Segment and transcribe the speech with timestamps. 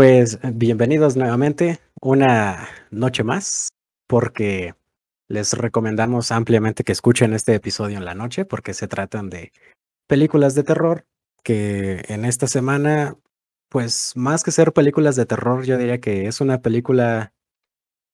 [0.00, 3.68] Pues bienvenidos nuevamente una noche más,
[4.08, 4.74] porque
[5.28, 9.52] les recomendamos ampliamente que escuchen este episodio en la noche, porque se tratan de
[10.06, 11.04] películas de terror
[11.44, 13.18] que en esta semana,
[13.68, 17.34] pues más que ser películas de terror, yo diría que es una película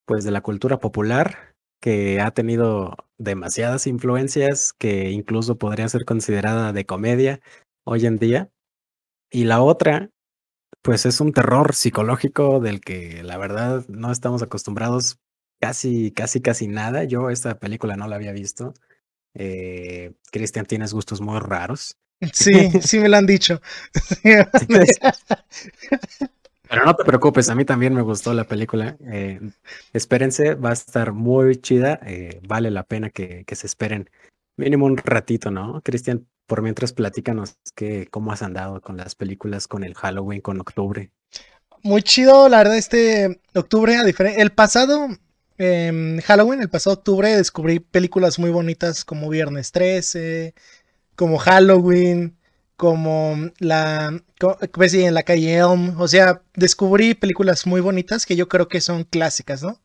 [0.06, 6.72] pues de la cultura popular que ha tenido demasiadas influencias que incluso podría ser considerada
[6.72, 7.40] de comedia
[7.84, 8.50] hoy en día.
[9.30, 10.10] Y la otra
[10.82, 15.18] pues es un terror psicológico del que la verdad no estamos acostumbrados
[15.60, 17.04] casi, casi, casi nada.
[17.04, 18.74] Yo esta película no la había visto.
[19.34, 21.96] Eh, Cristian, tienes gustos muy raros.
[22.32, 23.60] Sí, sí me lo han dicho.
[26.68, 28.96] Pero no te preocupes, a mí también me gustó la película.
[29.06, 29.40] Eh,
[29.92, 32.00] espérense, va a estar muy chida.
[32.04, 34.10] eh, vale la pena que, que se esperen
[34.56, 35.80] mínimo un ratito, ¿no?
[35.82, 40.60] Cristian, por mientras platícanos que, cómo has andado con las películas, con el Halloween, con
[40.60, 41.12] octubre.
[41.82, 45.08] Muy chido, la verdad, este octubre, a diferen- el pasado
[45.58, 50.54] em, Halloween, el pasado octubre, descubrí películas muy bonitas como Viernes 13,
[51.16, 52.36] como Halloween,
[52.76, 56.00] como la, co- pues en la calle Elm.
[56.00, 59.80] O sea, descubrí películas muy bonitas que yo creo que son clásicas, ¿no?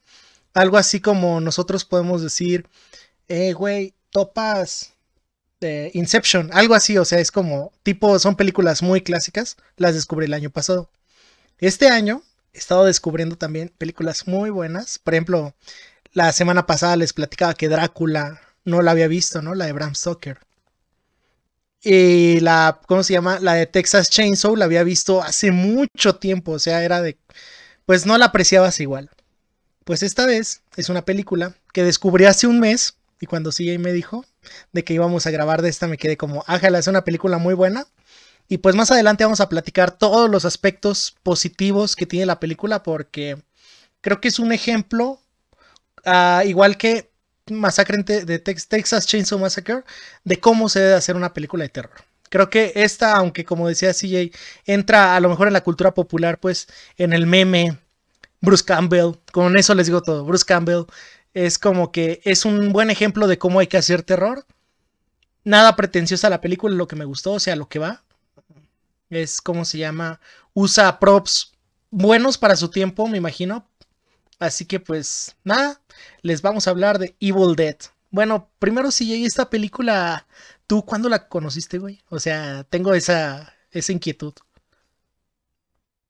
[0.53, 2.67] Algo así como nosotros podemos decir,
[3.29, 4.90] eh, güey, topas
[5.93, 10.33] Inception, algo así, o sea, es como, tipo, son películas muy clásicas, las descubrí el
[10.33, 10.89] año pasado.
[11.59, 12.23] Este año
[12.53, 15.53] he estado descubriendo también películas muy buenas, por ejemplo,
[16.13, 19.55] la semana pasada les platicaba que Drácula no la había visto, ¿no?
[19.55, 20.39] La de Bram Stoker.
[21.83, 23.39] Y la, ¿cómo se llama?
[23.39, 27.17] La de Texas Chainsaw la había visto hace mucho tiempo, o sea, era de,
[27.85, 29.09] pues no la apreciabas igual.
[29.83, 33.93] Pues esta vez es una película que descubrí hace un mes y cuando CJ me
[33.93, 34.25] dijo
[34.71, 37.53] de que íbamos a grabar de esta me quedé como, ájala, es una película muy
[37.53, 37.85] buena.
[38.49, 42.83] Y pues más adelante vamos a platicar todos los aspectos positivos que tiene la película
[42.83, 43.41] porque
[44.01, 45.19] creo que es un ejemplo,
[46.05, 47.11] ah, igual que
[47.49, 49.83] Masacre de Tex- Texas Chainsaw Massacre,
[50.23, 51.91] de cómo se debe hacer una película de terror.
[52.29, 54.31] Creo que esta, aunque como decía CJ,
[54.65, 57.77] entra a lo mejor en la cultura popular, pues en el meme,
[58.41, 60.85] Bruce Campbell, con eso les digo todo, Bruce Campbell
[61.33, 64.45] es como que es un buen ejemplo de cómo hay que hacer terror.
[65.43, 68.03] Nada pretenciosa la película, lo que me gustó, o sea, lo que va.
[69.09, 70.19] Es como se llama,
[70.53, 71.53] usa props
[71.89, 73.67] buenos para su tiempo, me imagino.
[74.39, 75.81] Así que pues nada,
[76.21, 77.77] les vamos a hablar de Evil Dead.
[78.09, 80.27] Bueno, primero si esta película,
[80.67, 82.01] ¿tú cuándo la conociste, güey?
[82.09, 84.33] O sea, tengo esa, esa inquietud.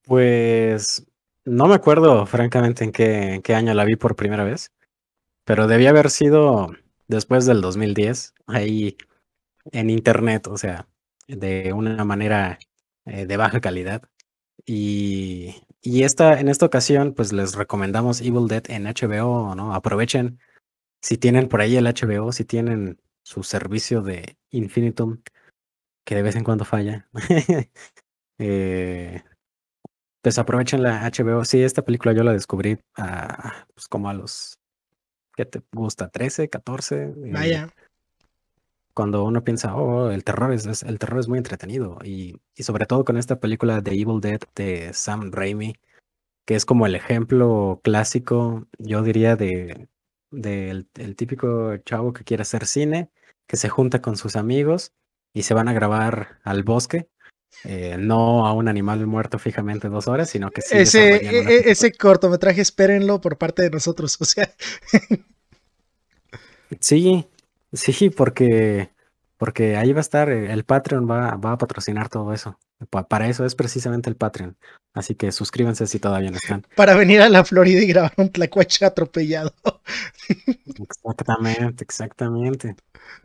[0.03, 1.06] Pues
[1.46, 4.72] no me acuerdo francamente en en qué año la vi por primera vez,
[5.46, 6.72] pero debía haber sido
[7.07, 8.97] después del 2010, ahí
[9.72, 10.88] en internet, o sea,
[11.28, 12.59] de una manera
[13.06, 14.03] eh, de baja calidad.
[14.66, 19.74] Y, y esta, en esta ocasión, pues les recomendamos Evil Dead en HBO, ¿no?
[19.74, 20.40] Aprovechen
[21.02, 25.22] si tienen por ahí el HBO, si tienen su servicio de Infinitum,
[26.06, 27.09] que de vez en cuando falla.
[28.40, 29.23] eh,
[30.22, 31.46] pues aprovechen la HBO.
[31.46, 34.59] Sí, esta película yo la descubrí a, pues como a los,
[35.41, 36.09] ¿qué te gusta?
[36.09, 37.03] 13, 14.
[37.03, 37.69] eh, Vaya.
[38.94, 41.97] cuando uno piensa, oh, el terror es, es- el terror es muy entretenido.
[42.03, 45.75] Y, y sobre todo con esta película de Evil Dead de Sam Raimi,
[46.46, 49.88] que es como el ejemplo clásico, yo diría, de
[50.34, 53.09] del el típico chavo que quiere hacer cine,
[53.47, 54.94] que se junta con sus amigos
[55.34, 57.08] y se van a grabar al bosque.
[57.63, 61.72] Eh, no a un animal muerto fijamente dos horas, sino que sí ese, e- e-
[61.72, 64.17] ese cortometraje, espérenlo por parte de nosotros.
[64.22, 64.49] O sea,
[66.79, 67.28] Sí,
[67.73, 68.90] sí, porque,
[69.37, 72.58] porque ahí va a estar, eh, el Patreon va, va a patrocinar todo eso.
[72.90, 74.55] Pa- para eso es precisamente el Patreon.
[74.93, 76.66] Así que suscríbanse si todavía no están.
[76.76, 79.53] para venir a la Florida y grabar un tlacuache atropellado.
[80.81, 82.76] Exactamente, exactamente.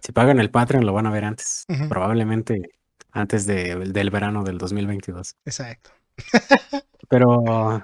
[0.03, 2.71] Si pagan el Patreon lo van a ver antes, probablemente
[3.17, 5.37] antes de- del verano del 2022.
[5.45, 5.91] Exacto.
[7.09, 7.83] Pero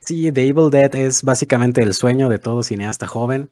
[0.00, 3.50] sí, The Evil Dead es básicamente el sueño de todo cineasta joven,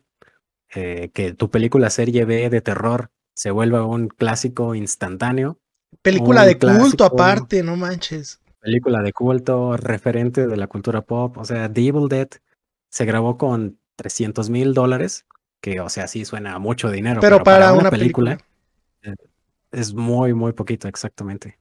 [0.75, 5.59] eh, que tu película serie B de terror se vuelva un clásico instantáneo
[6.01, 8.41] Película de culto aparte, no manches.
[8.61, 11.37] Película de culto, referente de la cultura pop.
[11.37, 12.29] O sea, The Evil Dead
[12.89, 15.27] se grabó con 300 mil dólares,
[15.61, 17.21] que o sea, sí suena mucho dinero.
[17.21, 18.39] Pero, para, una, película,
[19.03, 19.15] eh,
[19.73, 21.59] es muy, muy poquito, exactamente.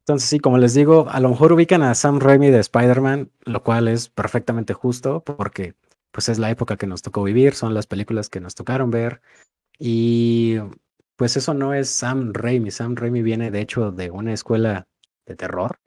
[0.00, 3.62] Entonces, sí, como les digo, a lo mejor ubican a Sam Raimi de Spider-Man, lo
[3.62, 5.74] cual es perfectamente justo porque
[6.10, 9.22] pues es la época que nos tocó vivir, son las películas que nos tocaron ver.
[9.78, 10.56] Y
[11.16, 12.70] pues eso no es Sam Raimi.
[12.70, 14.88] Sam Raimi viene de hecho de una escuela
[15.26, 15.78] de terror.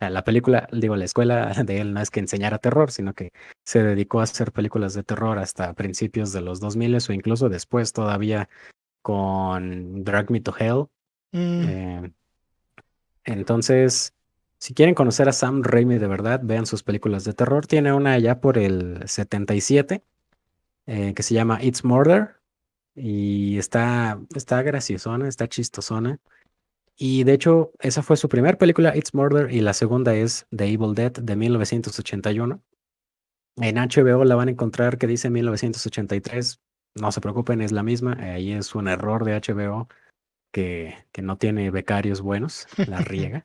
[0.00, 3.30] La película, digo, la escuela de él no es que enseñara terror, sino que
[3.64, 7.92] se dedicó a hacer películas de terror hasta principios de los 2000 o incluso después
[7.92, 8.48] todavía
[9.02, 10.86] con Drag Me to Hell.
[11.34, 11.64] Mm.
[11.68, 12.12] Eh,
[13.24, 14.14] entonces,
[14.58, 17.66] si quieren conocer a Sam Raimi de verdad, vean sus películas de terror.
[17.66, 20.02] Tiene una ya por el 77
[20.86, 22.36] eh, que se llama It's Murder
[22.94, 26.20] y está, está graciosona, está chistosona.
[26.96, 30.66] Y de hecho, esa fue su primera película, It's Murder, y la segunda es The
[30.66, 32.62] Evil Dead de 1981.
[33.56, 36.60] En HBO la van a encontrar que dice 1983.
[36.94, 38.16] No se preocupen, es la misma.
[38.20, 39.88] Ahí es un error de HBO
[40.54, 43.42] que, que no tiene becarios buenos, la riega.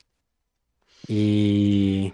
[1.07, 2.13] y,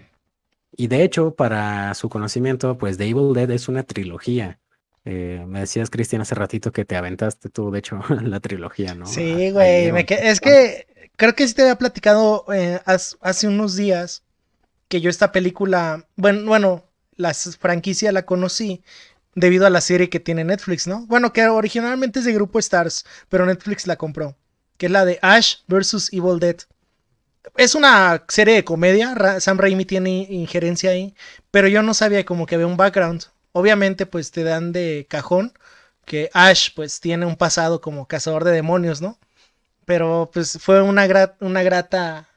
[0.74, 4.58] y de hecho, para su conocimiento, pues The Evil Dead es una trilogía.
[5.04, 9.04] Eh, me decías, Cristian, hace ratito que te aventaste tú, de hecho, la trilogía, ¿no?
[9.04, 9.92] Sí, güey.
[10.08, 14.22] es que creo que sí te había platicado eh, hace unos días
[14.88, 16.84] que yo esta película, bueno, bueno,
[17.16, 18.82] la franquicia la conocí
[19.34, 21.06] debido a la serie que tiene Netflix, ¿no?
[21.06, 24.34] Bueno, que originalmente es de Grupo Stars, pero Netflix la compró
[24.78, 26.12] que es la de Ash vs.
[26.12, 26.56] Evil Dead.
[27.56, 31.14] Es una serie de comedia, Sam Raimi tiene injerencia ahí,
[31.50, 33.24] pero yo no sabía como que había un background.
[33.52, 35.52] Obviamente pues te dan de cajón
[36.04, 39.18] que Ash pues tiene un pasado como cazador de demonios, ¿no?
[39.84, 41.06] Pero pues fue una,
[41.40, 42.28] una grata,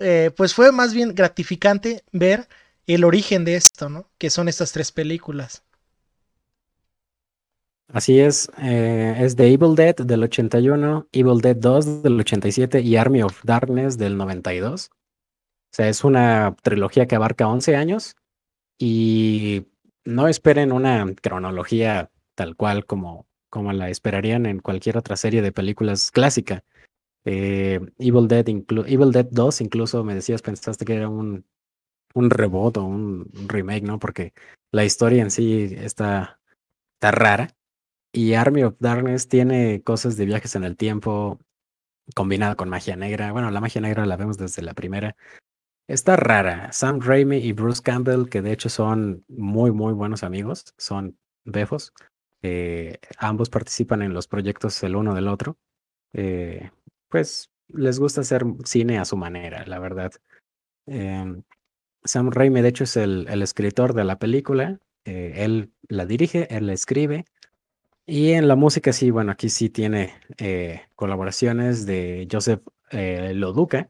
[0.00, 2.48] eh, pues fue más bien gratificante ver
[2.86, 4.10] el origen de esto, ¿no?
[4.18, 5.62] Que son estas tres películas.
[7.92, 12.96] Así es, eh, es The Evil Dead del 81, Evil Dead 2 del 87 y
[12.96, 14.90] Army of Darkness del 92.
[14.92, 18.16] O sea, es una trilogía que abarca 11 años
[18.78, 19.66] y
[20.04, 25.52] no esperen una cronología tal cual como, como la esperarían en cualquier otra serie de
[25.52, 26.64] películas clásica.
[27.24, 31.44] Eh, Evil, Dead Evil Dead 2 incluso me decías, pensaste que era un,
[32.14, 33.98] un reboot o un, un remake, ¿no?
[33.98, 34.32] Porque
[34.70, 36.40] la historia en sí está,
[36.94, 37.56] está rara.
[38.12, 41.38] Y Army of Darkness tiene cosas de viajes en el tiempo
[42.14, 43.32] combinada con magia negra.
[43.32, 45.16] Bueno, la magia negra la vemos desde la primera.
[45.86, 46.72] Está rara.
[46.72, 51.92] Sam Raimi y Bruce Campbell, que de hecho son muy, muy buenos amigos, son befos.
[52.42, 55.56] Eh, ambos participan en los proyectos el uno del otro.
[56.12, 56.70] Eh,
[57.08, 60.12] pues les gusta hacer cine a su manera, la verdad.
[60.86, 61.42] Em,
[62.04, 64.80] Sam Raimi, de hecho, es el, el escritor de la película.
[65.04, 67.24] Eh, él la dirige, él la escribe
[68.10, 72.60] y en la música sí, bueno, aquí sí tiene eh, colaboraciones de Joseph
[72.90, 73.88] eh, Loduca,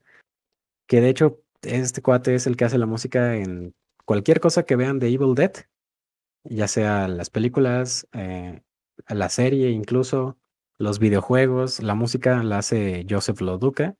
[0.86, 3.74] que de hecho este cuate es el que hace la música en
[4.04, 5.52] cualquier cosa que vean de Evil Dead,
[6.44, 8.60] ya sea las películas, eh,
[9.08, 10.36] la serie incluso,
[10.76, 13.96] los videojuegos, la música la hace Joseph Loduca.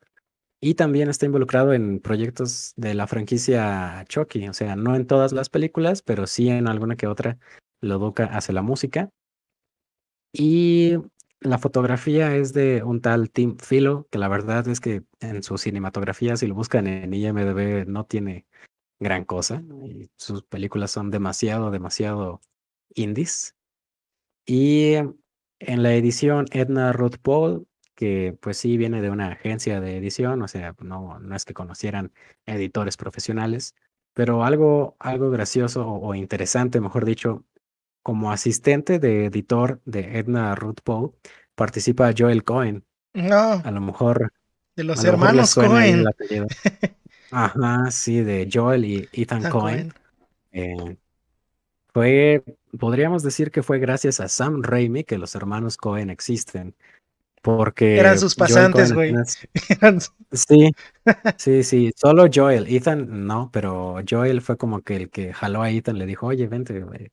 [0.62, 5.32] Y también está involucrado en proyectos de la franquicia Chucky, o sea, no en todas
[5.32, 7.38] las películas, pero sí en alguna que otra
[7.80, 9.10] Loduca hace la música.
[10.32, 10.94] Y
[11.40, 15.58] la fotografía es de un tal Tim Philo, que la verdad es que en su
[15.58, 18.46] cinematografía, si lo buscan en IMDb, no tiene
[18.98, 19.62] gran cosa.
[19.84, 22.40] Y sus películas son demasiado, demasiado
[22.94, 23.56] indies.
[24.46, 29.96] Y en la edición, Edna Ruth Paul, que pues sí viene de una agencia de
[29.96, 32.12] edición, o sea, no, no es que conocieran
[32.46, 33.74] editores profesionales,
[34.14, 37.44] pero algo, algo gracioso o interesante, mejor dicho,
[38.02, 41.10] como asistente de editor de Edna Ruth Poe
[41.54, 42.84] participa Joel Cohen.
[43.12, 43.60] No.
[43.64, 44.32] A lo mejor.
[44.76, 46.06] De los hermanos Cohen.
[47.30, 49.92] Ajá, sí, de Joel y Ethan, Cohen.
[50.52, 50.96] Eh,
[51.92, 52.42] fue,
[52.78, 56.74] podríamos decir que fue gracias a Sam Raimi que los hermanos Cohen existen.
[57.42, 57.98] Porque.
[57.98, 59.14] Eran sus pasantes, güey.
[60.32, 60.72] Sí,
[61.36, 61.92] sí, sí.
[61.96, 62.66] Solo Joel.
[62.68, 66.46] Ethan no, pero Joel fue como que el que jaló a Ethan, le dijo, oye,
[66.46, 67.10] vente, güey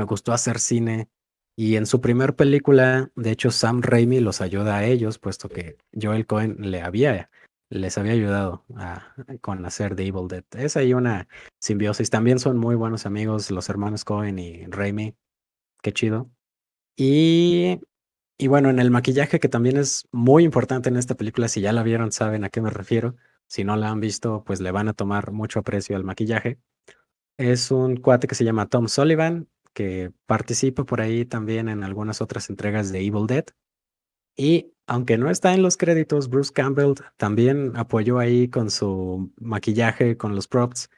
[0.00, 1.08] me gustó hacer cine.
[1.56, 5.76] Y en su primer película, de hecho, Sam Raimi los ayuda a ellos, puesto que
[6.00, 7.30] Joel Cohen le había,
[7.70, 10.44] les había ayudado a, con hacer The Evil Dead.
[10.56, 11.28] Es ahí una
[11.60, 12.10] simbiosis.
[12.10, 15.14] También son muy buenos amigos los hermanos Cohen y Raimi.
[15.82, 16.30] Qué chido.
[16.96, 17.80] Y,
[18.38, 21.72] Y bueno, en el maquillaje, que también es muy importante en esta película, si ya
[21.72, 23.16] la vieron, saben a qué me refiero.
[23.48, 26.58] Si no la han visto, pues le van a tomar mucho aprecio al maquillaje.
[27.38, 32.20] Es un cuate que se llama Tom Sullivan, que participa por ahí también en algunas
[32.20, 33.44] otras entregas de Evil Dead.
[34.36, 40.16] Y aunque no está en los créditos, Bruce Campbell también apoyó ahí con su maquillaje,
[40.16, 40.90] con los props,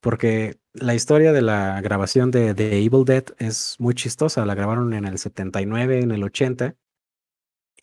[0.00, 4.46] porque la historia de la grabación de, de Evil Dead es muy chistosa.
[4.46, 6.76] La grabaron en el 79, en el 80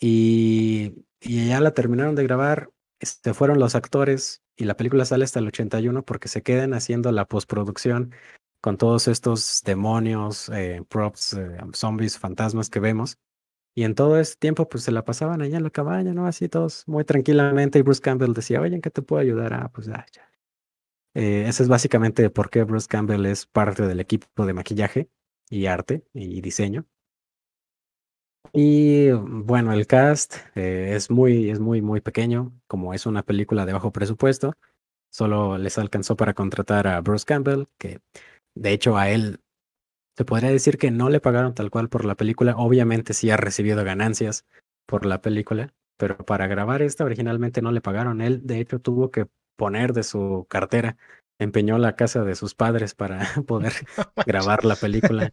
[0.06, 5.40] y, ya la terminaron de grabar, se fueron los actores y la película sale hasta
[5.40, 8.12] el 81 porque se quedan haciendo la postproducción
[8.64, 13.18] con todos estos demonios, eh, props, eh, zombies, fantasmas que vemos.
[13.76, 16.28] Y en todo ese tiempo, pues se la pasaban allá en la cabaña, ¿no?
[16.28, 17.80] Así todos muy tranquilamente.
[17.80, 19.54] Y Bruce Campbell decía, oye, ¿en qué te puedo ayudar?
[19.54, 20.32] Ah, pues ah, ya.
[21.14, 25.10] Eh, ese es básicamente por qué Bruce Campbell es parte del equipo de maquillaje
[25.50, 26.86] y arte y diseño.
[28.54, 33.74] Y bueno, el cast es muy, es muy, muy pequeño, como es una película de
[33.74, 34.54] bajo presupuesto.
[35.10, 38.00] Solo les alcanzó para contratar a Bruce Campbell, que
[38.56, 39.40] de hecho a él
[40.16, 42.56] se podría decir que no le pagaron tal cual por la película.
[42.58, 44.46] Obviamente sí ha recibido ganancias
[44.86, 48.22] por la película, pero para grabar esta originalmente no le pagaron.
[48.22, 50.98] Él de hecho tuvo que poner de su cartera,
[51.40, 53.74] empeñó la casa de sus padres para poder
[54.28, 55.32] grabar la película.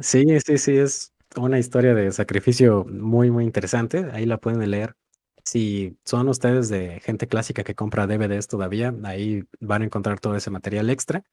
[0.00, 4.06] Sí, sí, sí, es una historia de sacrificio muy, muy interesante.
[4.12, 4.96] Ahí la pueden leer.
[5.44, 10.36] Si son ustedes de gente clásica que compra DVDs todavía, ahí van a encontrar todo
[10.36, 11.24] ese material extra.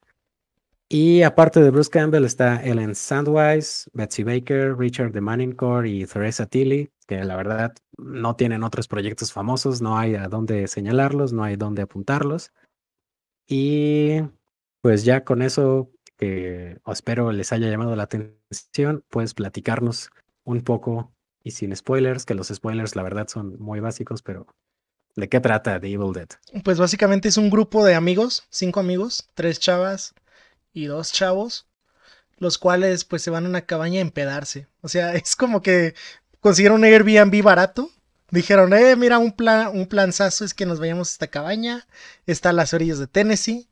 [0.89, 6.46] Y aparte de Bruce Campbell está Ellen Sandwise, Betsy Baker, Richard de Manningcore y Theresa
[6.46, 11.44] Tilly, que la verdad no tienen otros proyectos famosos, no hay a dónde señalarlos, no
[11.44, 12.53] hay dónde apuntarlos.
[13.48, 14.22] Y
[14.82, 20.10] pues ya con eso que espero les haya llamado la atención, puedes platicarnos
[20.46, 21.12] un poco
[21.44, 24.48] y sin spoilers, que los spoilers la verdad son muy básicos, pero
[25.17, 26.29] ¿de qué trata The Evil Dead?
[26.63, 30.13] Pues básicamente es un grupo de amigos, cinco amigos, tres chavas
[30.77, 31.67] y dos chavos,
[32.38, 34.67] los cuales pues se van a una cabaña a empedarse.
[34.81, 35.96] O sea, es como que
[36.39, 37.91] consiguieron un Airbnb barato.
[38.29, 41.88] Dijeron, eh, mira, un plan, un planzazo es que nos vayamos a esta cabaña.
[42.25, 43.69] Está a las orillas de Tennessee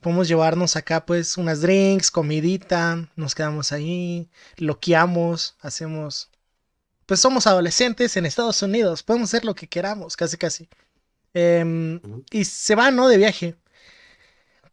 [0.00, 6.30] podemos llevarnos acá pues unas drinks, comidita, nos quedamos ahí, loqueamos, hacemos...
[7.06, 10.68] Pues somos adolescentes en Estados Unidos, podemos hacer lo que queramos, casi casi.
[11.34, 13.08] Em, y se van, ¿no?
[13.08, 13.56] De viaje.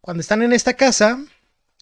[0.00, 1.18] Cuando están en esta casa,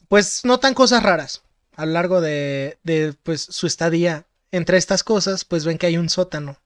[0.08, 1.42] pues notan cosas raras.
[1.76, 5.98] A lo largo de, de pues, su estadía entre estas cosas, pues ven que hay
[5.98, 6.58] un sótano.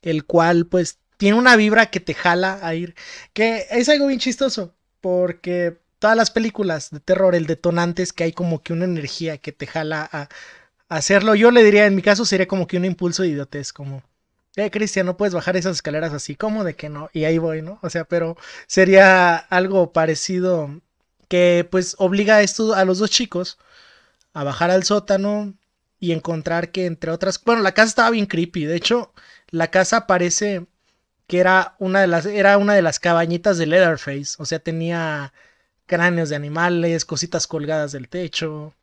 [0.00, 2.94] El cual, pues, tiene una vibra que te jala a ir.
[3.32, 4.74] Que es algo bien chistoso.
[5.00, 9.38] Porque todas las películas de terror, el detonante es que hay como que una energía
[9.38, 10.28] que te jala a,
[10.88, 11.34] hacerlo.
[11.36, 14.02] Yo le diría, en mi caso sería como que un impulso de idiotez, como,
[14.56, 17.08] eh, Cristian, no puedes bajar esas escaleras así, ¿cómo de que no?
[17.12, 17.78] Y ahí voy, ¿no?
[17.82, 20.80] O sea, pero sería algo parecido
[21.32, 23.56] que pues obliga a, esto, a los dos chicos
[24.34, 25.54] a bajar al sótano
[25.98, 29.14] y encontrar que entre otras, bueno, la casa estaba bien creepy, de hecho,
[29.48, 30.66] la casa parece
[31.26, 35.32] que era una de las era una de las cabañitas de Leatherface, o sea, tenía
[35.86, 38.74] cráneos de animales, cositas colgadas del techo.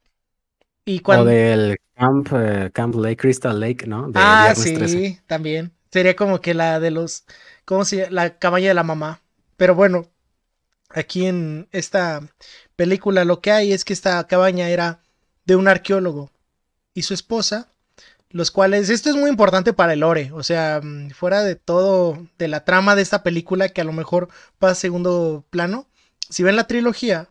[0.85, 1.25] Y cuando...
[1.25, 4.11] O del Camp, eh, Camp Lake, Crystal Lake, ¿no?
[4.15, 5.71] ah, sí, también.
[5.91, 7.25] Sería como que la de los,
[7.65, 8.09] ¿cómo se llama?
[8.09, 9.21] La cabaña de la mamá.
[9.55, 10.07] Pero bueno,
[10.89, 12.21] aquí en esta
[12.75, 15.01] película lo que hay es que esta cabaña era
[15.45, 16.31] de un arqueólogo
[16.93, 17.69] y su esposa,
[18.29, 22.27] los cuales, esto es muy importante para el lore, o sea, mm, fuera de todo,
[22.37, 24.29] de la trama de esta película que a lo mejor
[24.59, 25.87] pasa a segundo plano,
[26.29, 27.29] si ven la trilogía,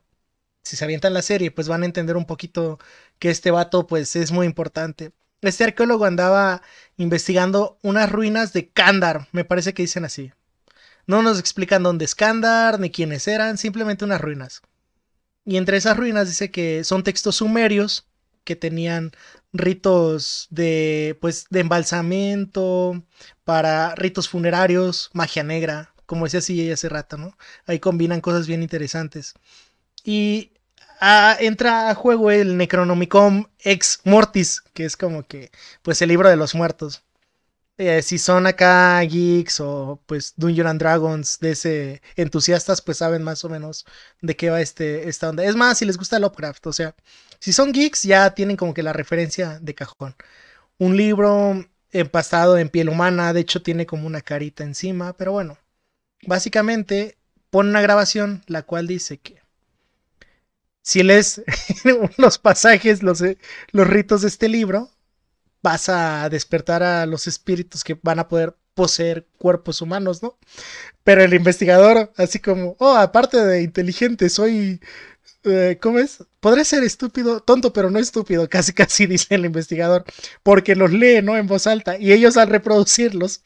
[0.62, 2.78] si se avientan la serie, pues van a entender un poquito
[3.18, 5.12] que este vato pues es muy importante.
[5.40, 6.62] Este arqueólogo andaba
[6.96, 10.32] investigando unas ruinas de Kandar, me parece que dicen así.
[11.08, 12.14] No nos explican dónde es
[12.78, 14.62] ni quiénes eran, simplemente unas ruinas.
[15.44, 18.06] Y entre esas ruinas dice que son textos sumerios
[18.44, 19.12] que tenían
[19.54, 23.02] ritos de pues de embalsamiento
[23.44, 27.36] para ritos funerarios, magia negra, como decía así hace rato, ¿no?
[27.66, 29.34] Ahí combinan cosas bien interesantes.
[30.04, 30.52] Y
[31.00, 35.50] ah, entra a juego el Necronomicon Ex Mortis, que es como que,
[35.82, 37.02] pues, el libro de los muertos.
[37.78, 43.22] Eh, si son acá geeks o pues Dungeons and Dragons de ese entusiastas, pues saben
[43.22, 43.86] más o menos
[44.20, 45.44] de qué va este, esta onda.
[45.44, 46.96] Es más, si les gusta Lovecraft, o sea,
[47.38, 50.16] si son geeks ya tienen como que la referencia de cajón.
[50.78, 55.58] Un libro empastado en piel humana, de hecho tiene como una carita encima, pero bueno,
[56.26, 57.16] básicamente
[57.50, 59.40] pone una grabación la cual dice que
[60.82, 61.42] si lees
[62.18, 63.22] los pasajes, los,
[63.72, 64.90] los ritos de este libro,
[65.62, 70.38] vas a despertar a los espíritus que van a poder poseer cuerpos humanos, ¿no?
[71.04, 74.80] Pero el investigador, así como, oh, aparte de inteligente, soy
[75.44, 76.24] eh, ¿cómo es?
[76.40, 80.04] Podré ser estúpido, tonto, pero no estúpido, casi casi dice el investigador,
[80.42, 81.36] porque los lee, ¿no?
[81.36, 83.42] En voz alta, y ellos al reproducirlos,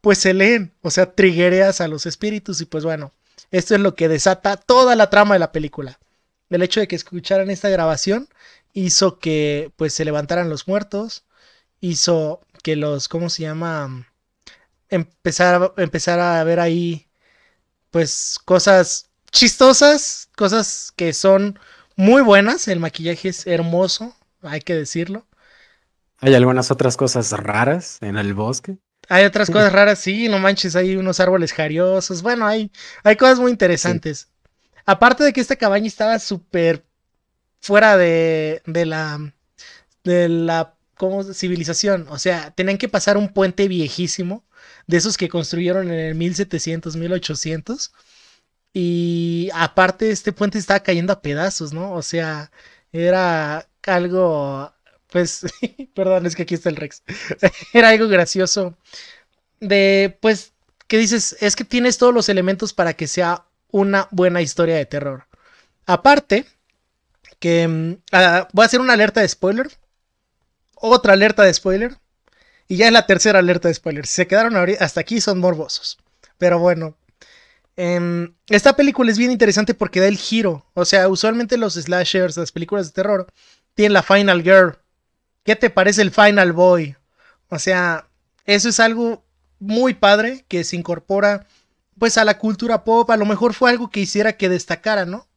[0.00, 3.12] pues se leen, o sea, triguereas a los espíritus, y pues bueno,
[3.50, 5.98] esto es lo que desata toda la trama de la película.
[6.50, 8.28] El hecho de que escucharan esta grabación
[8.72, 11.24] hizo que, pues, se levantaran los muertos,
[11.80, 14.06] hizo que los, ¿cómo se llama?
[14.88, 17.08] Empezar, empezar a ver ahí,
[17.90, 21.58] pues, cosas chistosas, cosas que son
[21.96, 22.68] muy buenas.
[22.68, 25.26] El maquillaje es hermoso, hay que decirlo.
[26.20, 28.78] ¿Hay algunas otras cosas raras en el bosque?
[29.08, 32.22] Hay otras cosas raras, sí, no manches, hay unos árboles jariosos.
[32.22, 32.70] Bueno, hay,
[33.04, 34.28] hay cosas muy interesantes.
[34.86, 36.84] Aparte de que esta cabaña estaba súper
[37.60, 39.32] fuera de, de la
[40.04, 42.06] de la ¿cómo, civilización.
[42.10, 44.44] O sea, tenían que pasar un puente viejísimo,
[44.86, 47.92] de esos que construyeron en el 1700, 1800
[48.72, 51.92] y aparte, este puente estaba cayendo a pedazos, ¿no?
[51.92, 52.50] O sea,
[52.92, 54.72] era algo,
[55.10, 55.46] pues,
[55.94, 57.02] perdón, es que aquí está el Rex.
[57.72, 58.76] era algo gracioso.
[59.60, 60.52] De, pues,
[60.86, 64.86] que dices, es que tienes todos los elementos para que sea una buena historia de
[64.86, 65.26] terror.
[65.86, 66.46] Aparte,
[67.40, 69.68] que mm, ah, voy a hacer una alerta de spoiler.
[70.80, 71.96] Otra alerta de spoiler.
[72.68, 74.06] Y ya es la tercera alerta de spoiler.
[74.06, 75.98] Si se quedaron hasta aquí son morbosos.
[76.38, 76.96] Pero bueno,
[77.80, 80.66] Em, esta película es bien interesante porque da el giro.
[80.74, 83.28] O sea, usualmente los slashers, las películas de terror,
[83.74, 84.78] tienen la Final Girl.
[85.44, 86.96] ¿Qué te parece el Final Boy?
[87.48, 88.08] O sea,
[88.46, 89.24] eso es algo
[89.60, 91.46] muy padre que se incorpora
[92.00, 93.08] pues a la cultura pop.
[93.12, 95.28] A lo mejor fue algo que hiciera que destacara, ¿no?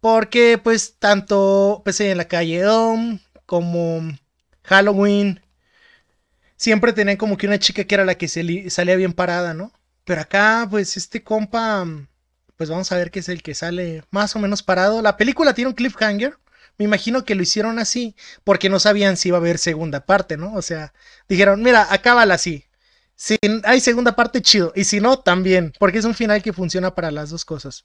[0.00, 4.00] Porque pues tanto pues, en la calle Dom como
[4.64, 5.40] Halloween
[6.56, 9.72] siempre tenían como que una chica que era la que salía bien parada, ¿no?
[10.04, 11.84] Pero acá, pues este compa,
[12.56, 15.02] pues vamos a ver qué es el que sale más o menos parado.
[15.02, 16.38] La película tiene un cliffhanger.
[16.78, 20.36] Me imagino que lo hicieron así porque no sabían si iba a haber segunda parte,
[20.36, 20.54] ¿no?
[20.54, 20.92] O sea,
[21.28, 22.64] dijeron, mira, acábala así.
[23.16, 24.72] Si hay segunda parte, chido.
[24.74, 25.72] Y si no, también.
[25.78, 27.84] Porque es un final que funciona para las dos cosas.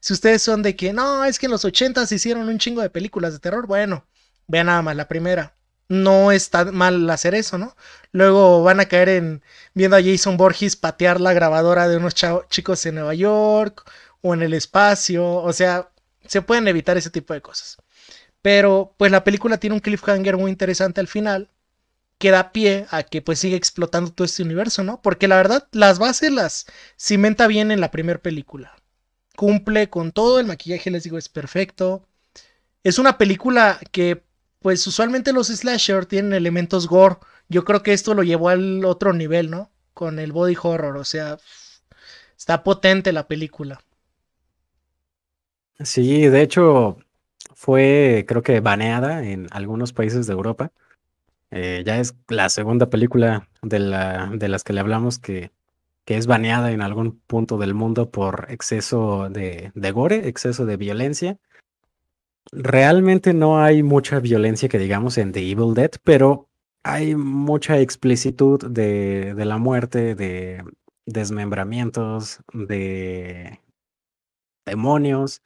[0.00, 2.82] Si ustedes son de que, no, es que en los 80 se hicieron un chingo
[2.82, 4.06] de películas de terror, bueno,
[4.46, 5.55] vean nada más la primera
[5.88, 7.76] no está mal hacer eso, ¿no?
[8.12, 9.42] Luego van a caer en
[9.74, 12.14] viendo a Jason Borges patear la grabadora de unos
[12.48, 13.88] chicos en Nueva York
[14.22, 15.90] o en el espacio, o sea,
[16.26, 17.76] se pueden evitar ese tipo de cosas.
[18.42, 21.50] Pero pues la película tiene un cliffhanger muy interesante al final
[22.18, 25.02] que da pie a que pues siga explotando todo este universo, ¿no?
[25.02, 26.66] Porque la verdad las bases las
[26.98, 28.74] cimenta bien en la primera película.
[29.36, 32.08] Cumple con todo, el maquillaje les digo es perfecto.
[32.84, 34.25] Es una película que
[34.66, 37.18] pues usualmente los slasher tienen elementos gore.
[37.48, 39.70] Yo creo que esto lo llevó al otro nivel, ¿no?
[39.94, 41.38] Con el body horror, o sea,
[42.36, 43.80] está potente la película.
[45.78, 46.96] Sí, de hecho,
[47.54, 50.72] fue creo que baneada en algunos países de Europa.
[51.52, 55.52] Eh, ya es la segunda película de, la, de las que le hablamos que,
[56.04, 60.76] que, es baneada en algún punto del mundo por exceso de, de gore, exceso de
[60.76, 61.38] violencia
[62.52, 66.48] Realmente no hay mucha violencia que digamos en The Evil Dead, pero
[66.82, 70.62] hay mucha explicitud de, de la muerte, de
[71.06, 73.60] desmembramientos, de
[74.64, 75.42] demonios,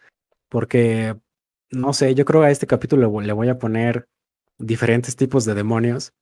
[0.49, 1.17] porque,
[1.71, 4.09] no sé, yo creo a este capítulo le voy a poner
[4.59, 6.13] diferentes tipos de demonios,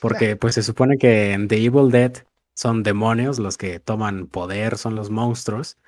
[0.00, 2.12] porque pues se supone que en The Evil Dead
[2.54, 5.78] son demonios los que toman poder, son los monstruos,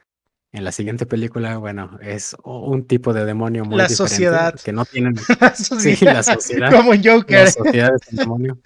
[0.52, 4.54] en la siguiente película, bueno, es un tipo de demonio muy la sociedad.
[4.54, 5.96] que no tienen la sociedad.
[5.96, 6.72] Sí, la sociedad.
[6.72, 7.44] Como Joker.
[7.44, 8.58] La sociedad es un demonio.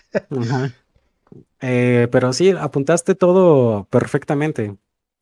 [1.60, 4.76] Eh, pero sí, apuntaste todo perfectamente.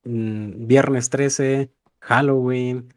[0.05, 1.71] Mm, Viernes 13,
[2.01, 2.93] Halloween,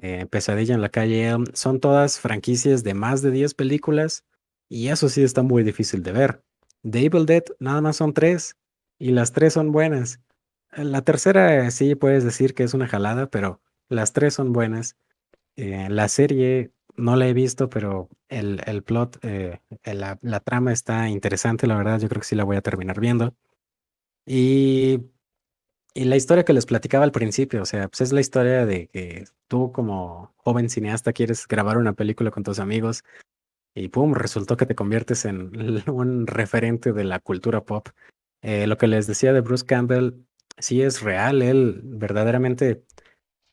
[0.00, 4.24] eh, Pesadilla en la calle, son todas franquicias de más de 10 películas
[4.68, 6.42] y eso sí está muy difícil de ver.
[6.88, 8.56] The Evil Dead nada más son tres
[8.98, 10.20] y las tres son buenas.
[10.72, 14.96] La tercera sí puedes decir que es una jalada, pero las tres son buenas.
[15.56, 20.72] Eh, la serie no la he visto, pero el, el plot, eh, la, la, trama
[20.72, 22.00] está interesante, la verdad.
[22.00, 23.34] Yo creo que sí la voy a terminar viendo.
[24.26, 25.00] Y,
[25.94, 28.86] y la historia que les platicaba al principio, o sea, pues es la historia de
[28.88, 33.02] que tú como joven cineasta quieres grabar una película con tus amigos
[33.74, 35.50] y pum, resultó que te conviertes en
[35.90, 37.88] un referente de la cultura pop.
[38.42, 40.14] Eh, lo que les decía de Bruce Campbell
[40.60, 42.84] sí es real, él verdaderamente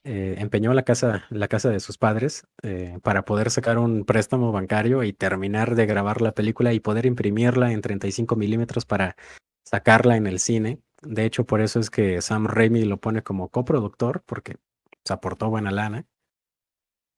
[0.03, 4.51] eh, empeñó la casa, la casa de sus padres eh, para poder sacar un préstamo
[4.53, 9.17] bancario y terminar de grabar la película y poder imprimirla en 35 milímetros para
[9.65, 10.79] sacarla en el cine.
[11.01, 14.55] De hecho, por eso es que Sam Raimi lo pone como coproductor, porque
[15.03, 16.05] se aportó buena lana.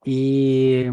[0.04, 0.86] Y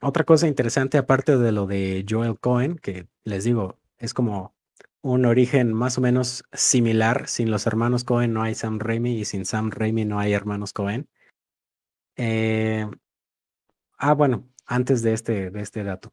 [0.00, 4.54] otra cosa interesante, aparte de lo de Joel Cohen, que les digo, es como
[5.02, 7.28] un origen más o menos similar.
[7.28, 10.72] Sin los hermanos Cohen no hay Sam Raimi y sin Sam Raimi no hay hermanos
[10.72, 11.08] Cohen.
[12.16, 12.88] Eh,
[13.98, 16.12] ah, bueno, antes de este, de este dato.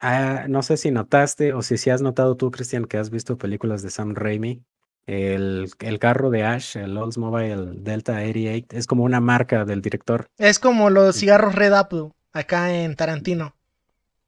[0.00, 3.36] Ah, no sé si notaste o si, si has notado tú, Cristian, que has visto
[3.36, 4.64] películas de Sam Raimi.
[5.06, 10.28] El, el carro de Ash, el Oldsmobile Delta 88, es como una marca del director.
[10.38, 13.56] Es como los cigarros Red Apple acá en Tarantino.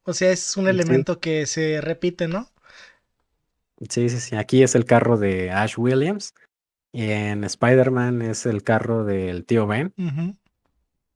[0.04, 2.51] O sea, es un elemento que se repite, ¿no?
[3.88, 4.36] Sí, sí, sí.
[4.36, 6.34] Aquí es el carro de Ash Williams.
[6.92, 9.94] Y en Spider-Man es el carro del tío Ben.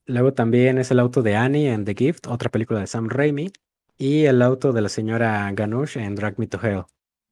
[0.07, 3.53] Luego también es el auto de Annie en The Gift, otra película de Sam Raimi.
[3.99, 6.85] Y el auto de la señora Ganush en Drag Me to Hell.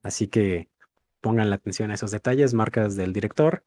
[0.02, 0.68] Así que
[1.20, 3.64] pongan la atención a esos detalles, marcas del director.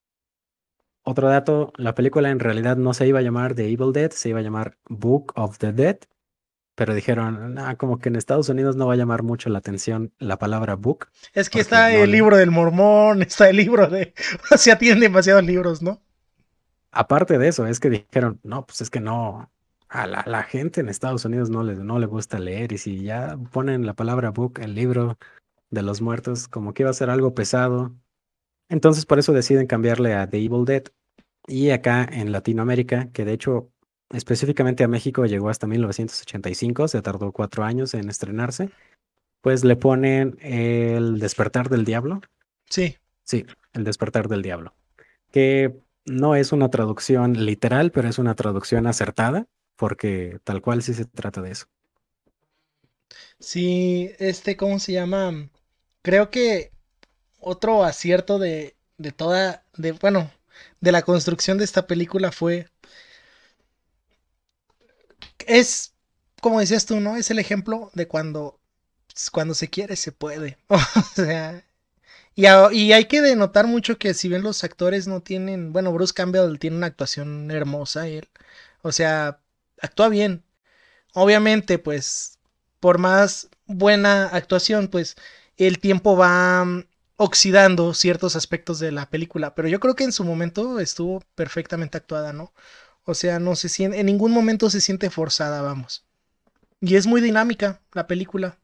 [1.03, 4.30] Otro dato, la película en realidad no se iba a llamar The Evil Dead, se
[4.30, 5.99] iba a llamar Book of the Dead
[6.77, 10.37] pero dijeron, como que en Estados Unidos no va a llamar mucho la atención la
[10.37, 11.07] palabra book.
[11.33, 14.13] Es que está el libro del mormón, está el libro de...
[14.51, 15.99] O sea, tienen demasiados libros, ¿no?
[16.91, 19.49] Aparte de eso, es que dijeron, no, pues es que no,
[19.89, 23.39] a la, gente en Estados Unidos no le, no le gusta leer y si ya
[23.51, 25.17] ponen la palabra book, el libro
[25.71, 27.91] de los muertos, como que iba a ser algo pesado.
[28.69, 30.83] Entonces por eso deciden cambiarle a The Evil Dead.
[31.47, 33.71] Y acá en Latinoamérica, que de hecho
[34.12, 38.70] específicamente a México llegó hasta 1985, se tardó cuatro años en estrenarse,
[39.41, 42.22] pues le ponen el despertar del diablo.
[42.70, 42.98] Sí.
[43.24, 44.74] Sí, el despertar del diablo,
[45.32, 50.93] que no es una traducción literal, pero es una traducción acertada, porque tal cual sí
[50.93, 51.65] se trata de eso.
[53.39, 55.50] Sí, este, ¿cómo se llama?
[56.02, 56.72] Creo que
[57.39, 60.32] otro acierto de, de toda, de, bueno,
[60.82, 62.70] de la construcción de esta película fue
[65.47, 65.93] es,
[66.41, 67.15] como decías tú, ¿no?
[67.17, 68.60] Es el ejemplo de cuando,
[69.31, 70.57] cuando se quiere, se puede.
[70.69, 70.79] o
[71.15, 71.63] sea,
[72.36, 76.13] y, y, hay que denotar mucho que si bien los actores no tienen, bueno, Bruce
[76.13, 78.29] Campbell tiene una actuación hermosa, él,
[78.83, 79.39] o sea,
[79.81, 80.43] actúa bien.
[81.13, 82.39] Obviamente, pues,
[82.79, 85.15] por más buena actuación, pues,
[85.57, 86.86] el tiempo va mm,
[87.17, 91.97] oxidando ciertos aspectos de la película, pero yo creo que en su momento estuvo perfectamente
[91.97, 92.53] actuada, ¿no?
[93.10, 96.04] O sea, no se siente, en ningún momento se siente forzada, vamos.
[96.82, 98.58] Y es muy dinámica la película.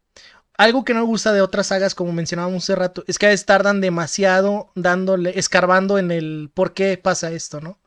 [0.57, 3.29] Algo que no me gusta de otras sagas, como mencionábamos hace rato, es que a
[3.29, 7.79] veces tardan demasiado dándole, escarbando en el por qué pasa esto, ¿no?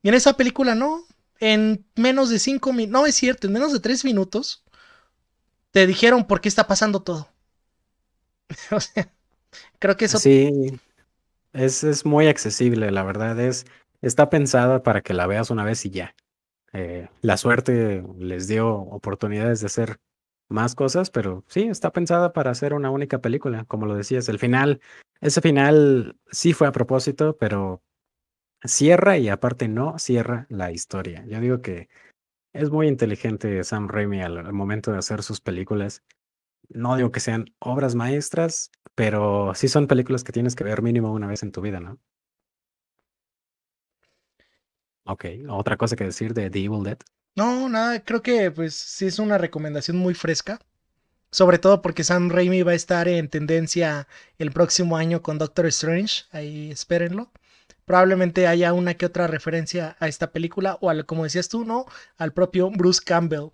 [0.00, 1.04] Y en esa película no.
[1.40, 4.62] En menos de cinco minutos, no es cierto, en menos de tres minutos,
[5.72, 7.28] te dijeron por qué está pasando todo.
[8.70, 9.12] o sea,
[9.80, 10.20] creo que eso.
[10.20, 10.78] Sí,
[11.52, 13.40] es, es muy accesible, la verdad.
[13.40, 13.66] Es,
[14.02, 16.14] está pensada para que la veas una vez y ya.
[16.72, 19.98] Eh, la suerte les dio oportunidades de hacer
[20.48, 24.28] más cosas, pero sí, está pensada para hacer una única película, como lo decías.
[24.28, 24.80] El final,
[25.20, 27.82] ese final sí fue a propósito, pero
[28.64, 31.24] cierra y aparte no cierra la historia.
[31.26, 31.88] Yo digo que
[32.52, 36.02] es muy inteligente Sam Raimi al, momento de hacer sus películas.
[36.68, 41.12] No digo que sean obras maestras, pero sí son películas que tienes que ver mínimo
[41.12, 41.98] una vez en tu vida, ¿no?
[45.06, 46.98] Ok, ¿otra cosa que decir de The Evil Dead?
[47.36, 50.58] No, nada, creo que pues sí es una recomendación muy fresca.
[51.30, 55.66] Sobre todo porque Sam Raimi va a estar en tendencia el próximo año con Doctor
[55.66, 56.24] Strange.
[56.30, 57.30] Ahí espérenlo.
[57.84, 61.86] Probablemente haya una que otra referencia a esta película o al, como decías tú, ¿no?
[62.16, 63.50] Al propio Bruce Campbell.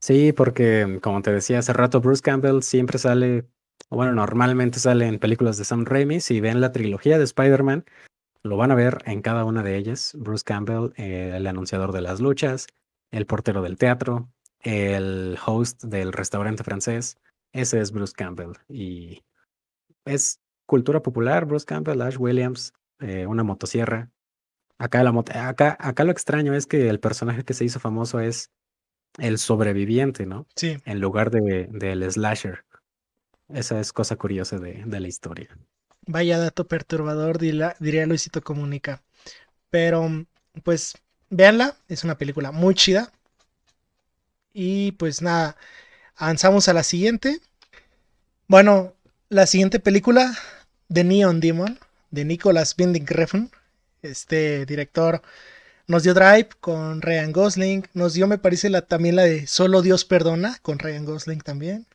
[0.00, 3.46] Sí, porque como te decía hace rato, Bruce Campbell siempre sale,
[3.88, 6.20] bueno, normalmente sale en películas de Sam Raimi.
[6.20, 7.84] Si ven la trilogía de Spider-Man,
[8.42, 10.12] lo van a ver en cada una de ellas.
[10.18, 12.66] Bruce Campbell, eh, el anunciador de las luchas,
[13.10, 17.16] el portero del teatro, el host del restaurante francés.
[17.52, 18.52] Ese es Bruce Campbell.
[18.68, 19.22] Y
[20.04, 24.10] es cultura popular, Bruce Campbell, Ash Williams, eh, una motosierra.
[24.78, 25.10] Acá, la
[25.48, 28.50] acá, acá lo extraño es que el personaje que se hizo famoso es
[29.18, 30.46] el sobreviviente, ¿no?
[30.56, 30.78] Sí.
[30.84, 32.64] En lugar de del slasher.
[33.48, 35.56] Esa es cosa curiosa de, de la historia.
[36.06, 39.02] Vaya dato perturbador, diría Luisito Comunica.
[39.70, 40.26] Pero,
[40.64, 40.94] pues,
[41.30, 43.12] véanla, es una película muy chida.
[44.52, 45.56] Y pues nada,
[46.16, 47.40] avanzamos a la siguiente.
[48.48, 48.94] Bueno,
[49.28, 50.36] la siguiente película,
[50.92, 51.78] The Neon Demon,
[52.10, 53.50] de Nicholas Winding Refn.
[54.02, 55.22] este director
[55.86, 59.82] nos dio Drive con Ryan Gosling, nos dio me parece la, también la de Solo
[59.82, 61.86] Dios perdona con Ryan Gosling también.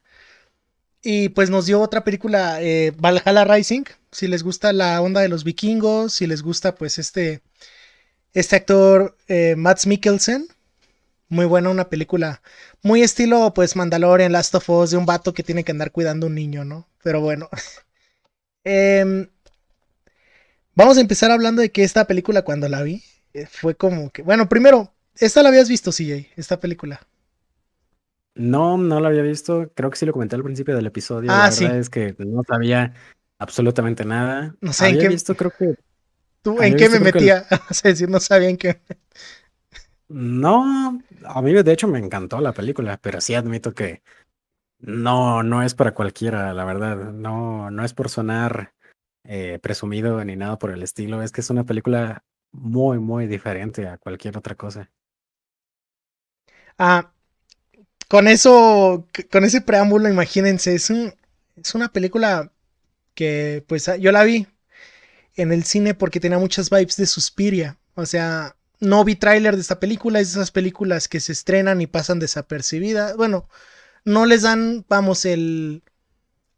[1.10, 5.30] Y pues nos dio otra película, eh, Valhalla Rising, si les gusta la onda de
[5.30, 7.42] los vikingos, si les gusta pues este,
[8.34, 10.50] este actor eh, Mikkelsen,
[11.30, 12.42] muy buena una película,
[12.84, 16.26] muy estilo pues Mandalorian, Last of Us, de un vato que tiene que andar cuidando
[16.26, 16.90] a un niño, ¿no?
[17.02, 17.50] Pero bueno.
[18.66, 19.30] Em,
[20.76, 23.02] vamos a empezar hablando de que esta película cuando la vi
[23.34, 27.00] eh, fue como que, bueno, primero, ¿esta la habías visto, CJ, esta película?
[28.38, 29.72] No, no la había visto.
[29.74, 31.32] Creo que sí lo comenté al principio del episodio.
[31.32, 32.94] Ah, la verdad es que no sabía
[33.40, 34.56] absolutamente nada.
[34.62, 35.08] No sé en qué.
[35.08, 35.76] visto, creo que.
[36.44, 37.46] ¿Tú en qué me metía?
[37.72, 38.82] Sea, decir, no sabía en qué.
[40.08, 44.04] No, a mí de hecho me encantó la película, pero sí admito que
[44.80, 47.12] no, no es para cualquiera, la verdad.
[47.12, 48.74] No, no es por sonar
[49.24, 51.22] eh, presumido ni nada por el estilo.
[51.22, 54.90] Es que es una película muy, muy diferente a cualquier otra cosa.
[56.78, 57.12] Ah,
[58.08, 61.14] con eso, con ese preámbulo, imagínense, es, un,
[61.62, 62.52] es una película
[63.14, 64.48] que pues yo la vi
[65.36, 67.78] en el cine porque tenía muchas vibes de Suspiria.
[67.96, 71.82] O sea, no vi tráiler de esta película, es de esas películas que se estrenan
[71.82, 73.16] y pasan desapercibidas.
[73.18, 73.50] Bueno,
[74.06, 75.84] no les dan, vamos, el,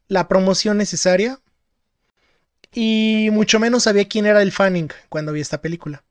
[0.07, 1.39] la promoción necesaria.
[2.71, 6.03] Y mucho menos sabía quién era el Fanning cuando vi esta película.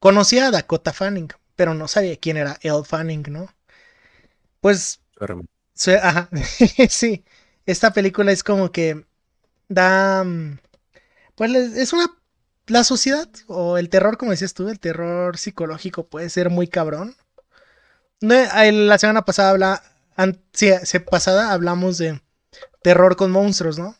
[0.00, 3.54] Conocía a Dakota Fanning, pero no sabía quién era El Fanning, ¿no?
[4.60, 5.00] Pues.
[6.02, 6.28] ajá,
[6.88, 7.24] sí.
[7.66, 9.06] Esta película es como que
[9.68, 10.24] da.
[10.24, 10.58] Mm,
[11.36, 12.06] pues es una.
[12.66, 17.16] La sociedad o el terror, como decías tú, el terror psicológico puede ser muy cabrón.
[18.20, 19.82] la semana pasada habla,
[20.52, 20.70] sí,
[21.10, 22.20] pasada hablamos de
[22.82, 23.96] terror con monstruos, ¿no?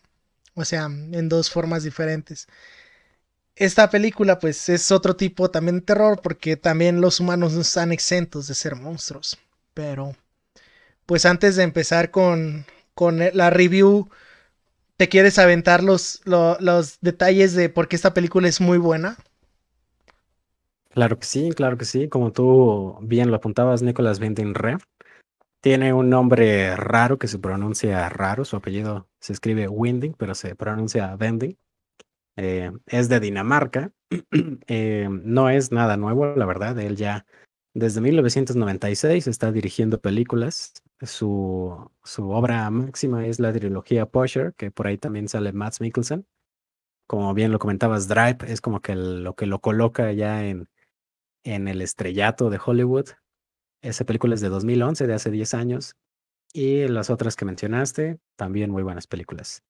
[0.54, 2.46] O sea, en dos formas diferentes.
[3.56, 7.92] Esta película, pues, es otro tipo también de terror, porque también los humanos no están
[7.92, 9.38] exentos de ser monstruos.
[9.74, 10.16] Pero
[11.10, 14.08] pues antes de empezar con, con la review,
[14.96, 19.16] ¿te quieres aventar los, los, detalles de por qué esta película es muy buena?
[20.90, 22.08] Claro que sí, claro que sí.
[22.08, 24.76] Como tú bien lo apuntabas, Nicolas Winding Re
[25.60, 28.44] tiene un nombre raro que se pronuncia raro.
[28.44, 31.58] Su apellido se escribe Winding, pero se pronuncia Vending.
[32.36, 33.90] Eh, es de Dinamarca.
[34.68, 36.78] Eh, no es nada nuevo, la verdad.
[36.78, 37.26] Él ya
[37.74, 40.72] desde 1996 está dirigiendo películas.
[41.02, 46.26] Su, su obra máxima es la trilogía Pusher, que por ahí también sale Matt Mikkelsen.
[47.06, 50.68] Como bien lo comentabas, Drive es como que lo que lo coloca ya en,
[51.44, 53.06] en el estrellato de Hollywood.
[53.82, 55.96] Esa película es de 2011, de hace 10 años.
[56.52, 59.62] Y las otras que mencionaste, también muy buenas películas.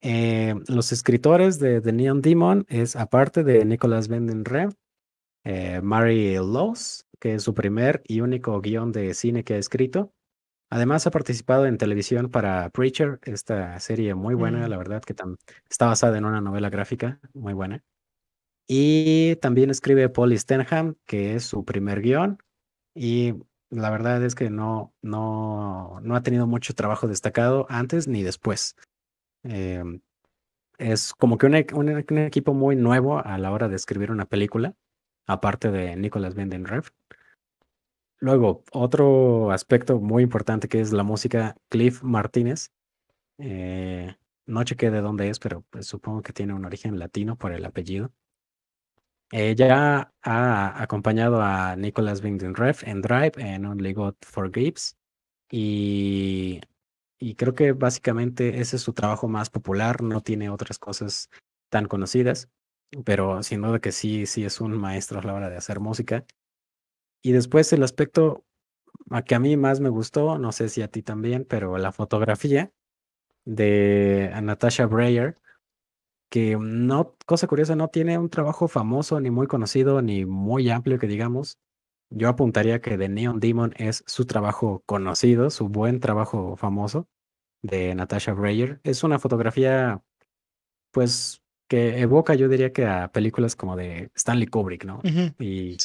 [0.00, 4.68] Eh, los escritores de The Neon Demon es, aparte de Nicholas Vanden Re,
[5.44, 10.12] eh, Mary Laws, que es su primer y único guion de cine que ha escrito.
[10.72, 14.70] Además, ha participado en televisión para Preacher, esta serie muy buena, mm.
[14.70, 15.14] la verdad, que
[15.68, 17.84] está basada en una novela gráfica muy buena.
[18.66, 22.38] Y también escribe Polly Stenham, que es su primer guion.
[22.94, 23.34] Y
[23.68, 28.74] la verdad es que no, no, no ha tenido mucho trabajo destacado antes ni después.
[29.42, 30.00] Em,
[30.78, 34.74] es como que un, un, equipo muy nuevo a la hora de escribir una película
[35.26, 36.64] aparte de Nicolas Vanden
[38.22, 42.70] Luego, otro aspecto muy importante que es la música, Cliff Martínez.
[43.38, 44.14] Eh,
[44.46, 47.64] no chequé de dónde es, pero pues, supongo que tiene un origen latino por el
[47.64, 48.12] apellido.
[49.32, 54.96] Ella ha acompañado a Nicolas Winding en Drive, en Only God Forgives.
[55.50, 56.60] Y,
[57.18, 61.28] y creo que básicamente ese es su trabajo más popular, no tiene otras cosas
[61.70, 62.48] tan conocidas
[63.04, 66.24] pero sin duda que sí, sí es un maestro a la hora de hacer música.
[67.22, 68.44] Y después el aspecto
[69.10, 71.92] a que a mí más me gustó, no sé si a ti también, pero la
[71.92, 72.72] fotografía
[73.44, 75.38] de Natasha Breyer,
[76.28, 80.98] que no, cosa curiosa, no tiene un trabajo famoso, ni muy conocido, ni muy amplio
[80.98, 81.58] que digamos.
[82.10, 87.08] Yo apuntaría que The Neon Demon es su trabajo conocido, su buen trabajo famoso
[87.62, 88.80] de Natasha Breyer.
[88.82, 90.02] Es una fotografía,
[90.90, 95.00] pues, que evoca, yo diría que a películas como de Stanley Kubrick, ¿no?
[95.38, 95.76] y,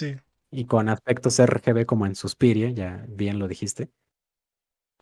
[0.58, 3.92] y con aspectos RGB como en Suspiria, ya bien lo dijiste.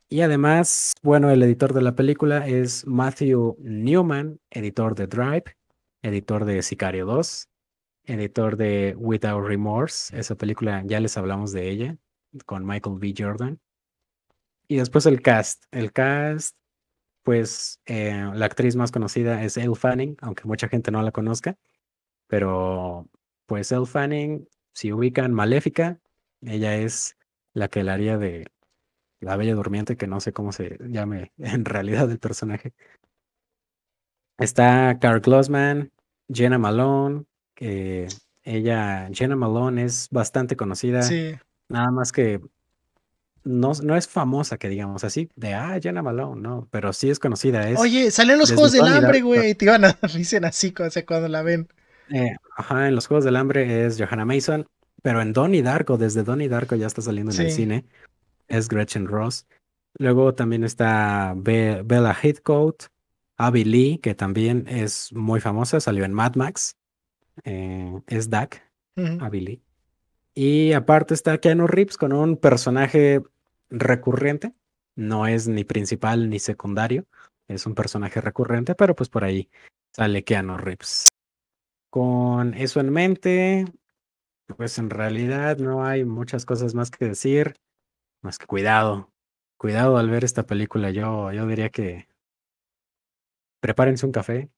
[0.09, 5.55] Y además, bueno, el editor de la película es Matthew Newman, editor de Drive,
[6.01, 7.47] editor de Sicario 2,
[8.03, 11.97] editor de Without Remorse, esa película ya les hablamos de ella,
[12.45, 13.13] con Michael B.
[13.17, 13.57] Jordan.
[14.67, 15.63] Y después el cast.
[15.71, 16.57] El cast
[17.23, 21.57] pues eh, la actriz más conocida es Elle Fanning, aunque mucha gente no la conozca,
[22.27, 23.09] pero
[23.45, 25.99] Pues Elle Fanning, si ubican Maléfica,
[26.41, 27.17] ella es
[27.53, 28.45] la que la haría de
[29.21, 32.73] la Bella Durmiente, que no sé cómo se llame en realidad el personaje.
[34.37, 35.91] Está Carl Glossman,
[36.31, 37.23] Jenna Malone,
[37.55, 38.07] que
[38.43, 41.01] ella, Jenna Malone es bastante conocida.
[41.03, 41.35] Sí.
[41.69, 42.41] Nada más que
[43.45, 47.19] no, no es famosa, que digamos así, de ah, Jenna Malone, no, pero sí es
[47.19, 47.69] conocida.
[47.69, 49.55] Es, Oye, salen los Juegos del Hambre, güey.
[49.55, 51.69] Te iban a dicen así o sea, cuando la ven.
[52.09, 54.65] Eh, ajá, en los Juegos del Hambre es Johanna Mason,
[55.01, 57.85] pero en Donnie Darko, desde Donnie Darko ya está saliendo en el cine,
[58.47, 59.45] es Gretchen Ross.
[59.97, 62.87] Luego también está Be- Bella Heathcote,
[63.37, 66.75] Abby Lee, que también es muy famosa, salió en Mad Max,
[67.43, 68.63] eh, es Dak.
[69.19, 69.61] Abby Lee.
[70.33, 73.21] Y aparte está Keanu Reeves con un personaje
[73.69, 74.53] recurrente,
[74.95, 77.05] no es ni principal ni secundario,
[77.47, 79.49] es un personaje recurrente, pero pues por ahí
[79.91, 81.05] sale Keanu Reeves.
[81.95, 83.63] Con eso en mente,
[84.57, 87.55] pues en realidad no hay muchas cosas más que decir,
[88.21, 89.13] más que cuidado,
[89.57, 90.91] cuidado al ver esta película.
[90.91, 92.09] Yo, yo diría que
[93.61, 94.49] prepárense un café,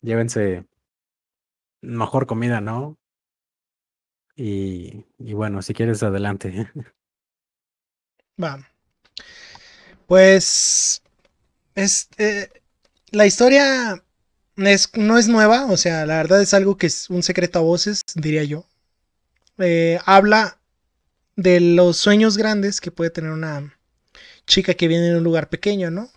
[0.00, 0.64] llévense
[1.82, 2.96] mejor comida, ¿no?
[4.36, 6.70] Y, y bueno, si quieres, adelante.
[8.40, 8.60] Va.
[10.06, 11.02] Pues.
[11.74, 12.48] Es, eh,
[13.10, 14.04] la historia
[14.68, 17.62] es- no es nueva, o sea, la verdad es algo que es un secreto a
[17.62, 18.66] voces, diría yo.
[19.58, 20.58] Eh, habla
[21.36, 23.76] de los sueños grandes que puede tener una
[24.46, 26.10] chica que viene de un lugar pequeño, ¿no?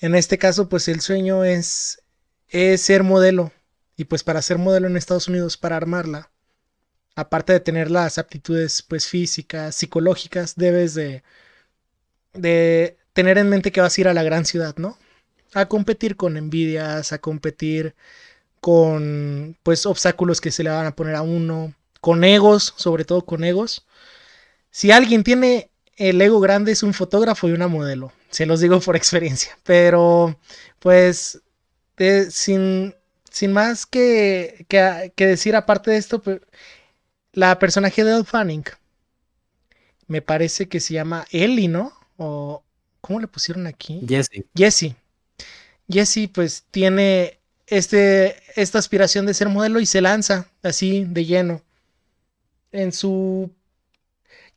[0.00, 2.02] En este caso, pues el sueño es,
[2.48, 3.52] es ser modelo.
[3.96, 6.30] Y pues para ser modelo en Estados Unidos, para armarla,
[7.16, 11.22] aparte de tener las aptitudes pues físicas, psicológicas, debes de,
[12.32, 14.98] de tener en mente que vas a ir a la gran ciudad, ¿no?
[15.54, 17.94] A competir con envidias, a competir
[18.60, 23.24] con pues obstáculos que se le van a poner a uno, con egos, sobre todo
[23.24, 23.86] con egos.
[24.70, 28.80] Si alguien tiene el ego grande es un fotógrafo y una modelo, se los digo
[28.80, 30.38] por experiencia, pero
[30.78, 31.40] pues
[31.96, 32.94] eh, sin,
[33.30, 36.40] sin más que, que, que decir aparte de esto, pues,
[37.32, 38.64] la personaje de Elle Fanning
[40.06, 41.92] me parece que se llama Ellie, ¿no?
[42.16, 42.64] O
[43.00, 44.00] ¿cómo le pusieron aquí?
[44.08, 44.96] Jesse, Jessie.
[45.88, 51.62] Jessie pues tiene este, esta aspiración de ser modelo y se lanza así de lleno
[52.72, 53.50] en su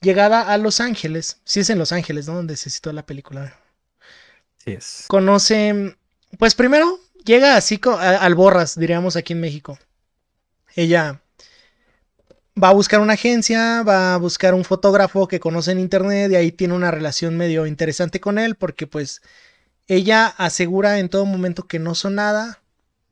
[0.01, 1.39] llegada a Los Ángeles.
[1.43, 2.35] Sí es en Los Ángeles, ¿no?
[2.35, 3.55] Donde se citó la película.
[4.57, 5.05] sí es.
[5.07, 5.95] Conoce,
[6.37, 9.77] pues primero llega así a- al borras, diríamos aquí en México.
[10.75, 11.21] Ella
[12.61, 16.35] va a buscar una agencia, va a buscar un fotógrafo que conoce en internet y
[16.35, 19.21] ahí tiene una relación medio interesante con él porque pues
[19.87, 22.61] ella asegura en todo momento que no son nada.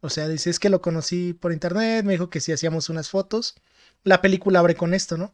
[0.01, 3.10] O sea, dice, es que lo conocí por internet, me dijo que si hacíamos unas
[3.10, 3.55] fotos.
[4.03, 5.34] La película abre con esto, ¿no?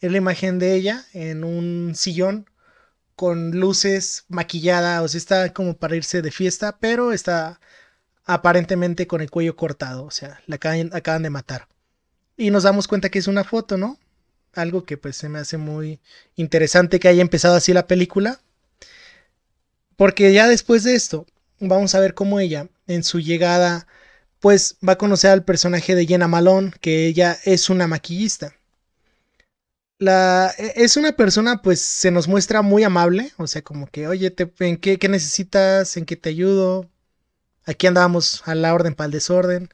[0.00, 2.48] Es la imagen de ella en un sillón
[3.14, 7.60] con luces maquillada, o sea, está como para irse de fiesta, pero está
[8.26, 11.68] aparentemente con el cuello cortado, o sea, la acaban, acaban de matar.
[12.36, 13.98] Y nos damos cuenta que es una foto, ¿no?
[14.54, 16.00] Algo que pues se me hace muy
[16.34, 18.40] interesante que haya empezado así la película.
[19.96, 21.26] Porque ya después de esto,
[21.60, 23.86] vamos a ver cómo ella, en su llegada,
[24.40, 28.54] pues va a conocer al personaje de Jenna Malone, que ella es una maquillista.
[29.98, 34.06] La, e- es una persona, pues se nos muestra muy amable, o sea, como que,
[34.08, 35.96] oye, te, ¿en qué, qué necesitas?
[35.96, 36.90] ¿En qué te ayudo?
[37.66, 39.70] Aquí andamos a la orden para el desorden.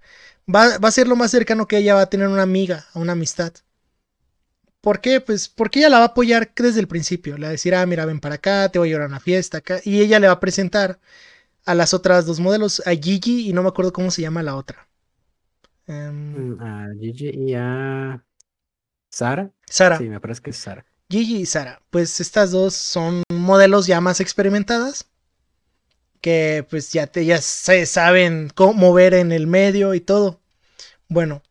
[0.52, 3.00] Va, va a ser lo más cercano que ella va a tener una amiga, a
[3.00, 3.54] una amistad.
[4.82, 5.20] ¿Por qué?
[5.22, 7.38] Pues porque ella la va a apoyar desde el principio.
[7.38, 9.20] Le va a decir, ah, mira, ven para acá, te voy a llevar a una
[9.20, 9.80] fiesta acá.
[9.84, 11.00] Y ella le va a presentar
[11.64, 14.56] a las otras dos modelos, a Gigi y no me acuerdo cómo se llama la
[14.56, 14.88] otra.
[15.86, 18.24] Em, Mm, A Gigi y a
[19.10, 19.50] Sara.
[19.66, 19.98] Sara.
[19.98, 20.84] Sí, me parece que es Sara.
[21.10, 21.82] Gigi y Sara.
[21.90, 25.06] Pues estas dos son modelos ya más experimentadas.
[26.20, 30.40] Que pues ya, te, ya se saben cómo mover en el medio y todo.
[31.08, 31.42] Bueno,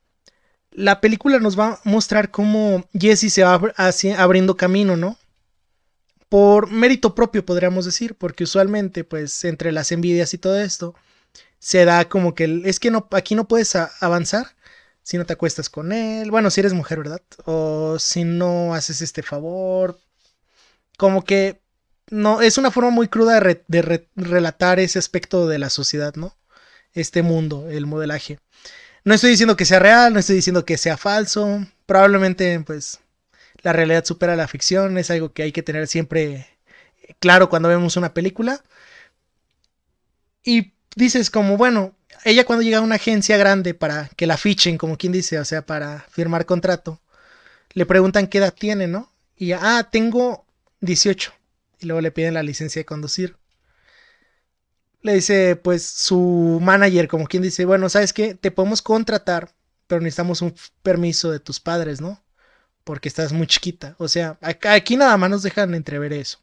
[0.72, 3.60] la película nos va a mostrar cómo Jessie se va
[4.18, 5.18] abriendo camino, ¿no?
[6.30, 10.96] Por mérito propio, podríamos decir, porque usualmente, pues, entre las envidias y todo esto,
[11.60, 14.48] se da como que es que no, aquí no puedes avanzar
[15.04, 16.32] si no te acuestas con él.
[16.32, 17.22] Bueno, si eres mujer, ¿verdad?
[17.46, 20.00] O si no haces este favor.
[20.98, 21.62] Como que
[22.10, 25.70] no, es una forma muy cruda de, re- de re- relatar ese aspecto de la
[25.70, 26.38] sociedad, ¿no?
[26.94, 28.40] Este mundo, el modelaje.
[29.04, 31.66] No estoy diciendo que sea real, no estoy diciendo que sea falso.
[31.86, 33.00] Probablemente, pues,
[33.64, 34.98] la realidad supera la ficción.
[34.98, 36.48] Es algo que hay que tener siempre
[37.20, 38.64] claro cuando vemos una película.
[40.44, 41.96] Y dices como, bueno,
[42.26, 45.46] ella cuando llega a una agencia grande para que la fichen, como quien dice, o
[45.46, 47.02] sea, para firmar contrato,
[47.74, 49.12] le preguntan qué edad tiene, ¿no?
[49.36, 50.46] Y ah, tengo
[50.82, 51.34] 18.
[51.80, 53.38] Y luego le piden la licencia de conducir.
[55.02, 58.36] Le dice, pues, su manager, como quien dice, bueno, ¿sabes qué?
[58.36, 59.52] Te podemos contratar,
[59.88, 62.24] pero necesitamos un permiso de tus padres, ¿no?
[62.84, 63.96] Porque estás muy chiquita.
[63.98, 66.40] O sea, aquí nada más nos dejan entrever eso.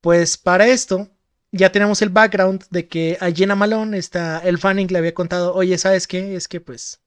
[0.00, 1.08] Pues para esto,
[1.50, 5.54] ya tenemos el background de que a Jenna Malone, está, el Fanning le había contado,
[5.54, 6.36] oye, ¿sabes qué?
[6.36, 7.00] Es que pues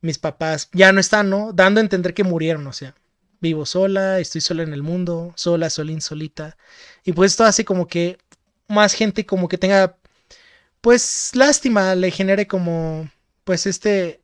[0.00, 1.52] mis papás ya no están, ¿no?
[1.52, 2.94] Dando a entender que murieron, o sea,
[3.40, 6.56] vivo sola, estoy sola en el mundo, sola, solín, solita.
[7.04, 8.18] Y pues esto hace como que
[8.68, 9.96] más gente como que tenga,
[10.80, 13.10] pues, lástima, le genere como,
[13.44, 14.22] pues, este,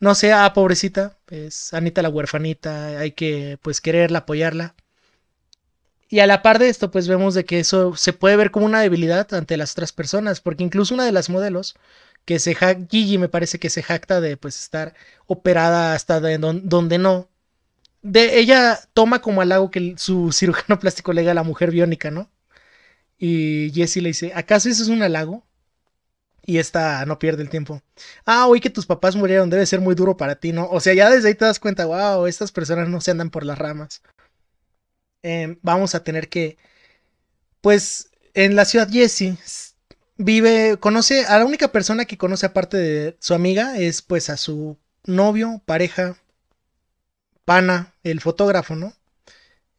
[0.00, 4.74] no sé, ah, pobrecita, pues, Anita la huerfanita, hay que, pues, quererla, apoyarla.
[6.08, 8.66] Y a la par de esto, pues vemos de que eso se puede ver como
[8.66, 11.74] una debilidad ante las otras personas, porque incluso una de las modelos,
[12.24, 14.94] que se jacta, Gigi me parece que se jacta de pues estar
[15.26, 17.28] operada hasta donde no.
[18.02, 22.10] De, ella toma como halago que su cirujano plástico le diga a la mujer biónica,
[22.10, 22.30] ¿no?
[23.18, 25.46] Y Jessie le dice, ¿acaso eso es un halago?
[26.44, 27.82] Y esta no pierde el tiempo.
[28.24, 30.68] Ah, oí que tus papás murieron, debe ser muy duro para ti, ¿no?
[30.70, 33.44] O sea, ya desde ahí te das cuenta, wow, estas personas no se andan por
[33.44, 34.02] las ramas.
[35.22, 36.56] Em, vamos a tener que,
[37.60, 39.34] pues, en la ciudad Jesse
[40.16, 44.36] vive, conoce a la única persona que conoce aparte de su amiga es pues a
[44.36, 46.16] su novio, pareja,
[47.44, 48.94] pana, el fotógrafo, ¿no?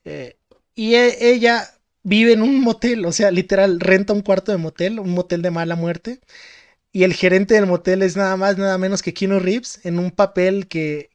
[0.06, 0.38] Eh,
[0.76, 1.77] y e, ella
[2.08, 5.52] vive en un motel, o sea, literal, renta un cuarto de motel, un motel de
[5.52, 6.22] mala muerte.
[6.94, 10.12] Y el gerente del motel es nada más, nada menos que Keanu Reeves, en un
[10.12, 11.12] papel que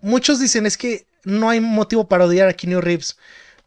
[0.00, 3.16] muchos dicen es que no hay motivo para odiar a Keanu Reeves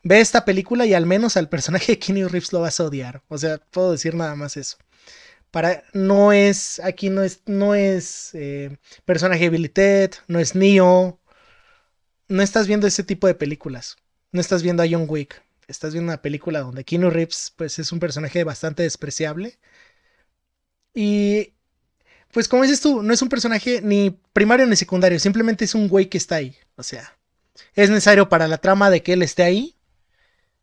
[0.04, 3.24] ve esta película y al menos al personaje de Keanu Reeves lo vas a odiar.
[3.28, 4.78] O sea, puedo decir nada más eso.
[5.52, 11.20] Para, no es, aquí no es, no es eh, personaje de no es Neo.
[12.28, 13.98] No estás viendo ese tipo de películas.
[14.32, 15.42] No estás viendo a John Wick.
[15.72, 19.60] Estás viendo una película donde Keanu Reeves, pues, es un personaje bastante despreciable.
[20.94, 21.54] Y,
[22.34, 25.20] pues, como dices tú, no es un personaje ni primario ni secundario.
[25.20, 26.56] Simplemente es un güey que está ahí.
[26.76, 27.18] O sea,
[27.76, 29.76] es necesario para la trama de que él esté ahí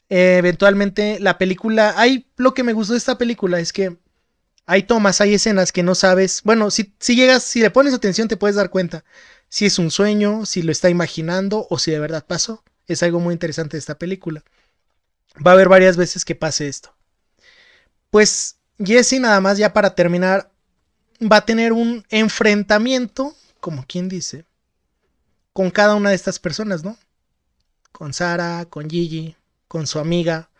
[0.08, 3.98] eventualmente la película, hay lo que me gustó de esta película es que
[4.66, 8.28] hay tomas, hay escenas que no sabes, bueno, si, si llegas, si le pones atención
[8.28, 9.04] te puedes dar cuenta
[9.48, 12.62] si es un sueño, si lo está imaginando o si de verdad pasó.
[12.86, 14.44] Es algo muy interesante de esta película.
[15.36, 16.94] Va a haber varias veces que pase esto.
[18.10, 20.50] Pues Jesse nada más ya para terminar
[21.20, 24.44] va a tener un enfrentamiento, como quien dice,
[25.52, 26.96] con cada una de estas personas, ¿no?
[27.92, 30.50] Con Sara, con Gigi, con su amiga.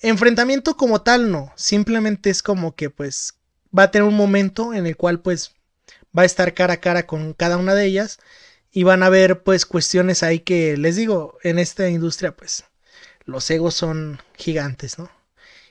[0.00, 3.34] Enfrentamiento como tal no, simplemente es como que pues
[3.76, 5.52] va a tener un momento en el cual pues
[6.16, 8.18] va a estar cara a cara con cada una de ellas
[8.70, 12.64] y van a ver pues cuestiones ahí que les digo, en esta industria pues
[13.26, 15.10] los egos son gigantes, ¿no?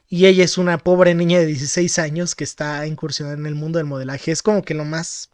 [0.07, 3.79] Y ella es una pobre niña de 16 años que está incursionando en el mundo
[3.79, 4.31] del modelaje.
[4.31, 5.31] Es como que lo más...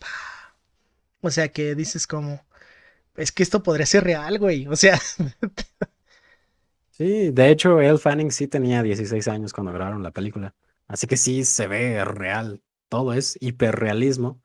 [1.21, 2.45] O sea, que dices como...
[3.15, 4.67] Es que esto podría ser real, güey.
[4.67, 4.99] O sea...
[6.91, 10.53] Sí, de hecho, Elle Fanning sí tenía 16 años cuando grabaron la película.
[10.87, 12.61] Así que sí se ve real.
[12.89, 14.41] Todo es hiperrealismo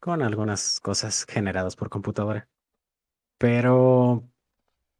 [0.00, 2.48] con algunas cosas generadas por computadora.
[3.38, 4.24] Pero,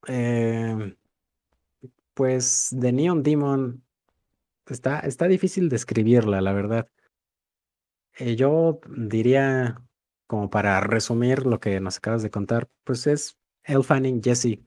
[0.06, 0.96] em,
[2.14, 3.84] pues, The Neon Demon
[4.66, 6.88] está, está difícil describirla, la verdad.
[8.18, 9.82] Eh, yo diría,
[10.26, 14.60] como para resumir lo que nos acabas de contar, pues es Elle Fanning, Jesse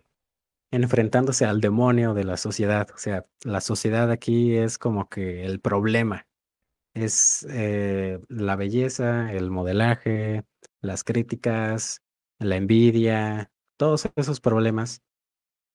[0.71, 2.89] enfrentándose al demonio de la sociedad.
[2.93, 6.27] O sea, la sociedad aquí es como que el problema.
[6.93, 10.43] Es eh, la belleza, el modelaje,
[10.81, 12.01] las críticas,
[12.39, 15.01] la envidia, todos esos problemas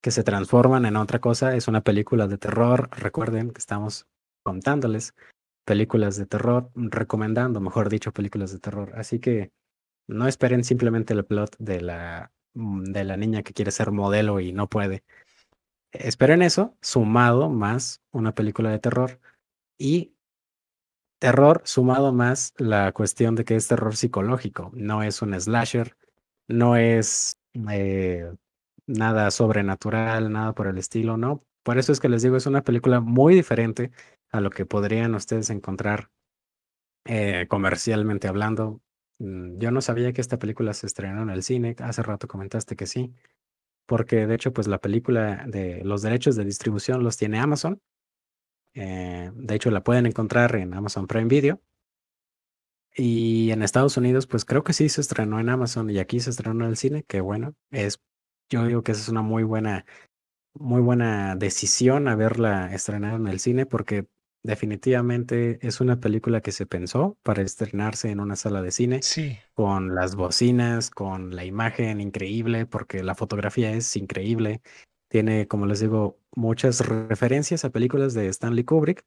[0.02, 1.56] que se transforman en otra cosa.
[1.56, 2.90] Es una película de terror.
[2.92, 4.06] Recuerden que estamos
[4.42, 5.14] contándoles
[5.64, 8.92] películas de terror, recomendando, mejor dicho, películas de terror.
[8.96, 9.52] Así que
[10.08, 14.40] no esperen simplemente el plot de la Mm, de la niña que quiere ser modelo
[14.40, 15.04] y no puede.
[15.92, 19.20] Esperen eso, sumado más una película de terror
[19.78, 20.14] y
[21.18, 25.96] terror sumado más la cuestión de que es terror psicológico, no es un slasher,
[26.48, 27.36] no es
[27.70, 28.34] eh,
[28.92, 31.44] nada sobrenatural, nada por el estilo, no.
[31.62, 33.90] Por eso es que les digo, es una película muy diferente
[34.30, 36.10] a lo que podrían ustedes encontrar
[37.04, 38.80] eh, comercialmente hablando.
[39.18, 41.76] Mm, yo no sabía que esta película se estrenó en el cine.
[41.78, 43.14] Hace rato comentaste que sí.
[43.86, 47.80] Porque de hecho, pues la película de los derechos de distribución los tiene Amazon.
[48.74, 51.60] Eh, de hecho, la pueden encontrar en Amazon Prime Video.
[52.94, 56.30] Y en Estados Unidos, pues creo que sí se estrenó en Amazon y aquí se
[56.30, 58.00] estrenó en el cine, que bueno, es,
[58.52, 59.84] yo digo que esa es una muy buena,
[60.54, 64.06] muy buena decisión haberla estrenado en el cine porque
[64.44, 69.38] definitivamente es una película que se pensó para estrenarse en una sala de cine, Sí.
[69.54, 74.62] con las bocinas, con la imagen increíble, porque la fotografía es increíble.
[75.08, 79.04] Tiene, como les digo, muchas referencias a películas de Stanley Kubrick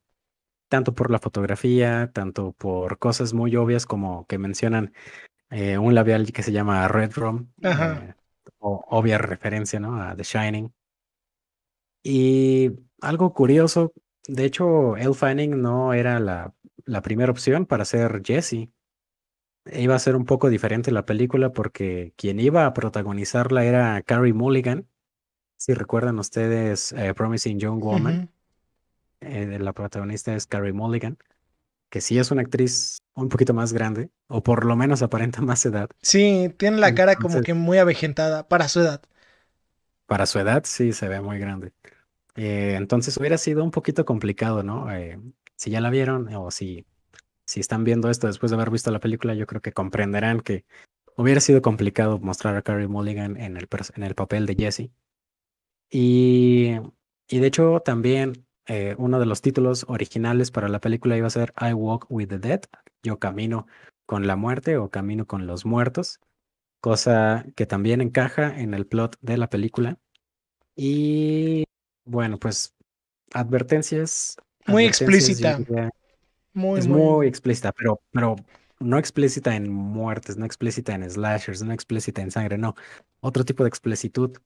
[0.70, 4.94] tanto por la fotografía, tanto por cosas muy obvias como que mencionan
[5.52, 8.04] eh, un labial que se llama Red Room, Ajá.
[8.10, 8.16] eh,
[8.66, 10.02] o obvia referencia, ¿no?
[10.02, 10.74] A The Shining.
[12.04, 13.94] Y algo curioso,
[14.28, 16.54] de hecho, Elle Fanning no era la,
[16.86, 18.70] la primera opción para ser Jesse.
[19.72, 24.34] Iba a ser un poco diferente la película porque quien iba a protagonizarla era Carrie
[24.34, 24.88] Mulligan.
[25.58, 28.18] Si recuerdan ustedes eh, Promising Young Woman.
[28.18, 28.30] Ujú.
[29.22, 31.18] Eh, la protagonista es Carrie Mulligan,
[31.90, 35.66] que sí es una actriz un poquito más grande, o por lo menos aparenta más
[35.66, 35.90] edad.
[36.02, 39.02] Sí, tiene la cara como que muy avejentada para su edad.
[40.06, 41.72] Para su edad sí se ve muy grande.
[42.36, 44.92] Eh, entonces hubiera sido un poquito complicado, ¿no?
[44.92, 45.20] Eh,
[45.56, 46.86] si ya la vieron o si,
[47.46, 50.66] si están viendo esto después de haber visto la película, yo creo que comprenderán que
[51.16, 54.92] hubiera sido complicado mostrar a Carrie Mulligan en el, en el papel de Jessie.
[55.90, 56.72] Y,
[57.30, 61.32] y de hecho también eh, uno de los títulos originales para la película iba a
[61.32, 62.62] ser I Walk with the Dead,
[63.04, 63.68] yo camino
[64.06, 66.20] con la muerte o camino con los muertos,
[66.80, 69.98] cosa que también encaja en el plot de la película.
[70.76, 71.64] Y
[72.06, 72.74] bueno, pues
[73.34, 74.38] advertencias.
[74.68, 75.58] Muy advertencias, explícita.
[75.58, 75.90] diría,
[76.54, 77.02] Muy, es muy.
[77.02, 78.36] muy explícita, pero, pero
[78.80, 82.76] no explícita en muertes, no explícita en slashers, no explícita en sangre, no.
[83.20, 84.38] Otro tipo de explicitud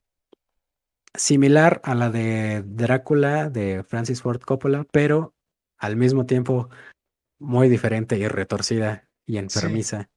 [1.13, 5.33] similar a la de Drácula de Francis Ford Coppola, pero
[5.77, 6.69] al mismo tiempo
[7.39, 10.09] muy diferente y retorcida y enfermiza.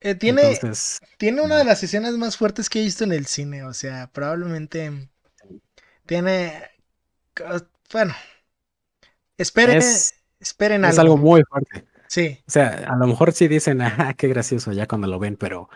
[0.00, 3.26] Eh, tiene, Entonces, tiene una de las escenas más fuertes que he visto en el
[3.26, 3.64] cine.
[3.64, 5.08] O sea, probablemente
[6.06, 6.52] tiene.
[7.92, 8.14] Bueno.
[9.36, 11.14] Esperen, es, esperen es algo.
[11.14, 11.86] algo muy fuerte.
[12.06, 12.38] Sí.
[12.46, 15.68] O sea, a lo mejor sí dicen, ah, qué gracioso ya cuando lo ven, pero,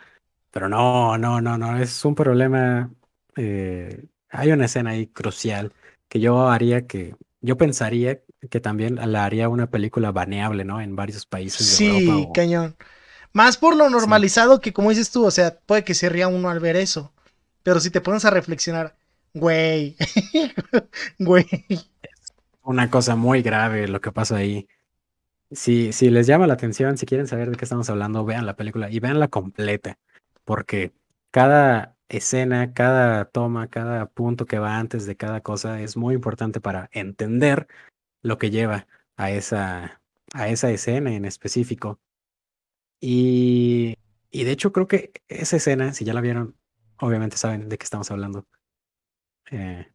[0.50, 2.90] pero no, no, no, no, es un problema.
[3.36, 5.72] eh, hay una escena ahí crucial
[6.08, 8.20] que yo haría que, yo pensaría
[8.50, 10.80] que también la haría una película baneable, ¿no?
[10.80, 12.18] En varios países de Sí, Europa.
[12.18, 12.76] o- cañón.
[13.32, 16.50] Más por lo normalizado que, como dices tú, o sea, puede que se ría uno
[16.50, 17.12] al ver eso.
[17.62, 18.96] Pero si te pones a reflexionar,
[19.34, 19.96] güey,
[21.18, 21.46] güey,
[22.62, 24.68] una cosa muy grave lo que pasa ahí.
[25.52, 28.56] Si, si les llama la atención, si quieren saber de qué estamos hablando, vean la
[28.56, 29.98] película y veanla completa,
[30.44, 30.92] porque
[31.32, 36.60] cada escena, cada toma, cada punto que va antes de cada cosa es muy importante
[36.60, 37.68] para entender
[38.22, 38.86] lo que lleva
[39.16, 40.02] a esa,
[40.34, 42.00] a esa escena en específico.
[43.00, 43.96] Y,
[44.30, 46.56] y de hecho creo que esa escena, si ya la vieron,
[46.98, 48.46] obviamente saben de qué estamos hablando.
[49.50, 49.86] Eh,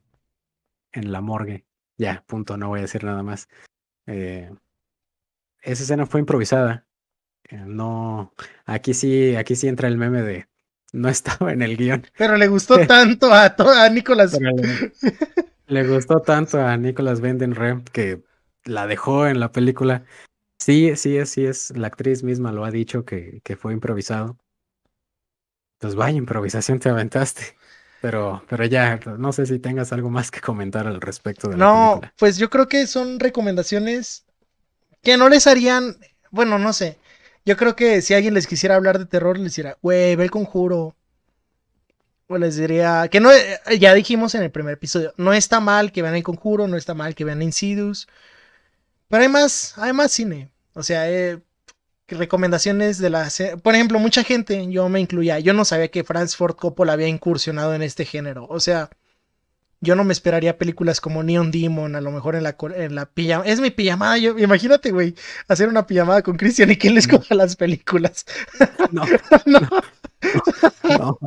[0.93, 1.65] en la morgue.
[1.97, 3.47] Ya, punto, no voy a decir nada más.
[4.07, 4.51] Eh,
[5.61, 6.87] esa escena fue improvisada.
[7.49, 8.33] Eh, no,
[8.65, 10.47] aquí sí, aquí sí entra el meme de
[10.93, 12.05] no estaba en el guion.
[12.15, 14.41] pero le gustó tanto a, a Nicolas.
[14.41, 14.91] Le,
[15.67, 18.23] le gustó tanto a Nicolas Remp que
[18.65, 20.05] la dejó en la película.
[20.59, 21.71] Sí, sí, así es.
[21.77, 24.37] La actriz misma lo ha dicho que, que fue improvisado.
[25.79, 27.55] Pues vaya improvisación te aventaste.
[27.99, 31.67] Pero, pero ya, no sé si tengas algo más que comentar al respecto de la
[31.67, 32.13] No, película.
[32.17, 34.25] pues yo creo que son recomendaciones
[35.03, 35.97] que no les harían,
[36.31, 36.99] bueno, no sé.
[37.45, 40.31] Yo creo que si alguien les quisiera hablar de terror, les diría, güey, ve el
[40.31, 40.95] conjuro.
[42.27, 45.91] O les diría, que no, eh, ya dijimos en el primer episodio, no está mal
[45.91, 48.07] que vean el conjuro, no está mal que vean Insidious.
[49.09, 50.51] Pero hay más, hay más cine.
[50.73, 51.39] O sea, eh,
[52.07, 53.29] recomendaciones de la...
[53.61, 57.07] Por ejemplo, mucha gente, yo me incluía, yo no sabía que Francis Ford Coppola había
[57.07, 58.47] incursionado en este género.
[58.49, 58.89] O sea,
[59.83, 63.05] yo no me esperaría películas como Neon Demon, a lo mejor en la, en la
[63.05, 63.45] pijama.
[63.45, 65.15] Es mi pijamada, yo, imagínate, güey,
[65.47, 68.25] hacer una pijamada con Christian y que él escoja las películas.
[68.91, 69.03] No,
[69.45, 69.59] No.
[70.83, 71.17] no,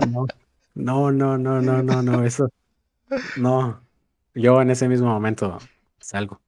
[0.74, 2.48] no, no, no, no, no, no, no, eso,
[3.36, 3.80] no.
[4.34, 5.58] Yo en ese mismo momento
[6.00, 6.40] salgo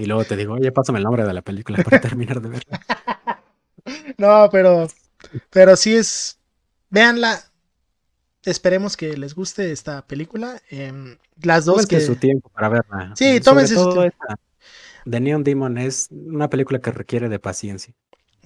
[0.00, 2.80] y luego te digo, oye, pásame el nombre de la película para terminar de verla.
[4.18, 4.88] No, pero,
[5.50, 6.38] pero sí es,
[6.90, 7.40] véanla.
[8.44, 10.60] Esperemos que les guste esta película.
[10.70, 12.00] em, las dos Tómense que...
[12.00, 13.12] su tiempo para verla.
[13.16, 14.16] Sí, Sobre tómense su todo tiempo.
[14.22, 14.38] esta,
[15.10, 17.94] The Neon Demon es una película que requiere de paciencia.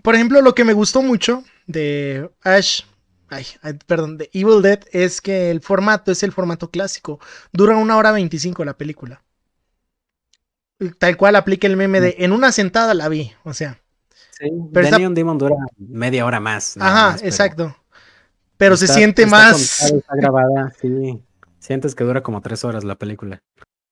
[0.03, 2.83] Por ejemplo, lo que me gustó mucho de Ash,
[3.31, 3.45] ay,
[3.87, 7.21] perdón, de Evil Dead es que el formato es el formato clásico.
[7.53, 9.23] Dura una hora veinticinco la película.
[10.99, 13.81] tal cual aplica el meme de en una sentada la vi, o sea.
[14.39, 16.77] Sí, pero Neon Demon dura media hora más.
[16.79, 17.77] Ajá, exacto.
[18.59, 19.91] Pero se siente más.
[19.91, 21.23] está grabada, sí.
[21.59, 23.43] Sientes que dura como tres horas la película.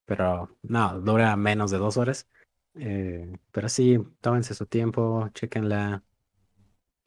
[0.05, 2.27] Pero no, dura menos de dos horas.
[2.75, 6.03] Eh, pero sí, tómense su tiempo, chequenla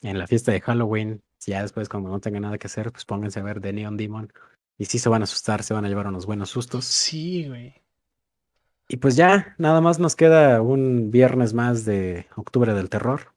[0.01, 1.21] en la fiesta de Halloween.
[1.45, 4.31] Ya después, cuando no tengan nada que hacer, pues pónganse a ver The Neon Demon.
[4.77, 6.85] Y sí se van a asustar, se van a llevar unos buenos sustos.
[6.85, 7.75] Sí, güey.
[8.87, 13.33] Y pues ya, nada más nos queda un viernes más de octubre del terror.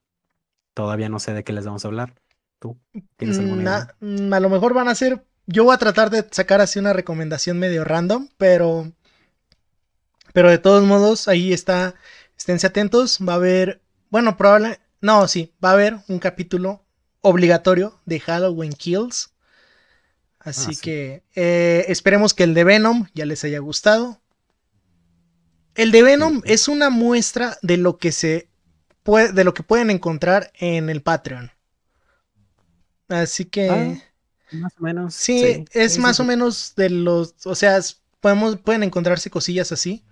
[0.74, 2.14] Todavía no sé de qué les vamos a hablar.
[2.62, 2.78] ¿Tú
[3.16, 5.24] tienes alguna mm, A lo mejor van a ser.
[5.46, 8.92] Yo voy a tratar de sacar así una recomendación medio random, pero.
[10.32, 11.96] Pero de todos modos, ahí está.
[12.38, 13.18] Esténse atentos.
[13.28, 13.82] Va a haber.
[14.10, 14.78] Bueno, probable.
[15.00, 16.84] No, sí, va a haber un capítulo
[17.20, 19.32] obligatorio de Halloween Kills.
[20.38, 24.20] Así ah, que eh, esperemos que el de Venom ya les haya gustado.
[25.74, 28.48] El de Venom es una muestra de lo que se
[29.02, 31.50] puede, de lo que pueden encontrar en el Patreon.
[33.12, 33.68] Así que.
[33.70, 33.94] Ah,
[34.52, 35.14] más o menos.
[35.14, 37.34] Sí, es más o menos de los.
[37.46, 37.78] O sea,
[38.20, 40.04] podemos, pueden encontrarse cosillas así.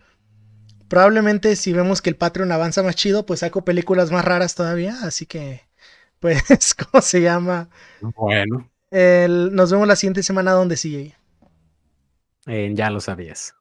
[0.89, 4.97] Probablemente si vemos que el Patreon avanza más chido, pues saco películas más raras todavía.
[5.03, 5.63] Así que,
[6.21, 6.43] pues,
[6.75, 7.69] ¿cómo se llama?
[8.01, 8.71] Bueno.
[8.91, 11.15] nos vemos la siguiente semana donde sigue.
[12.47, 13.55] Eh, ya lo sabías.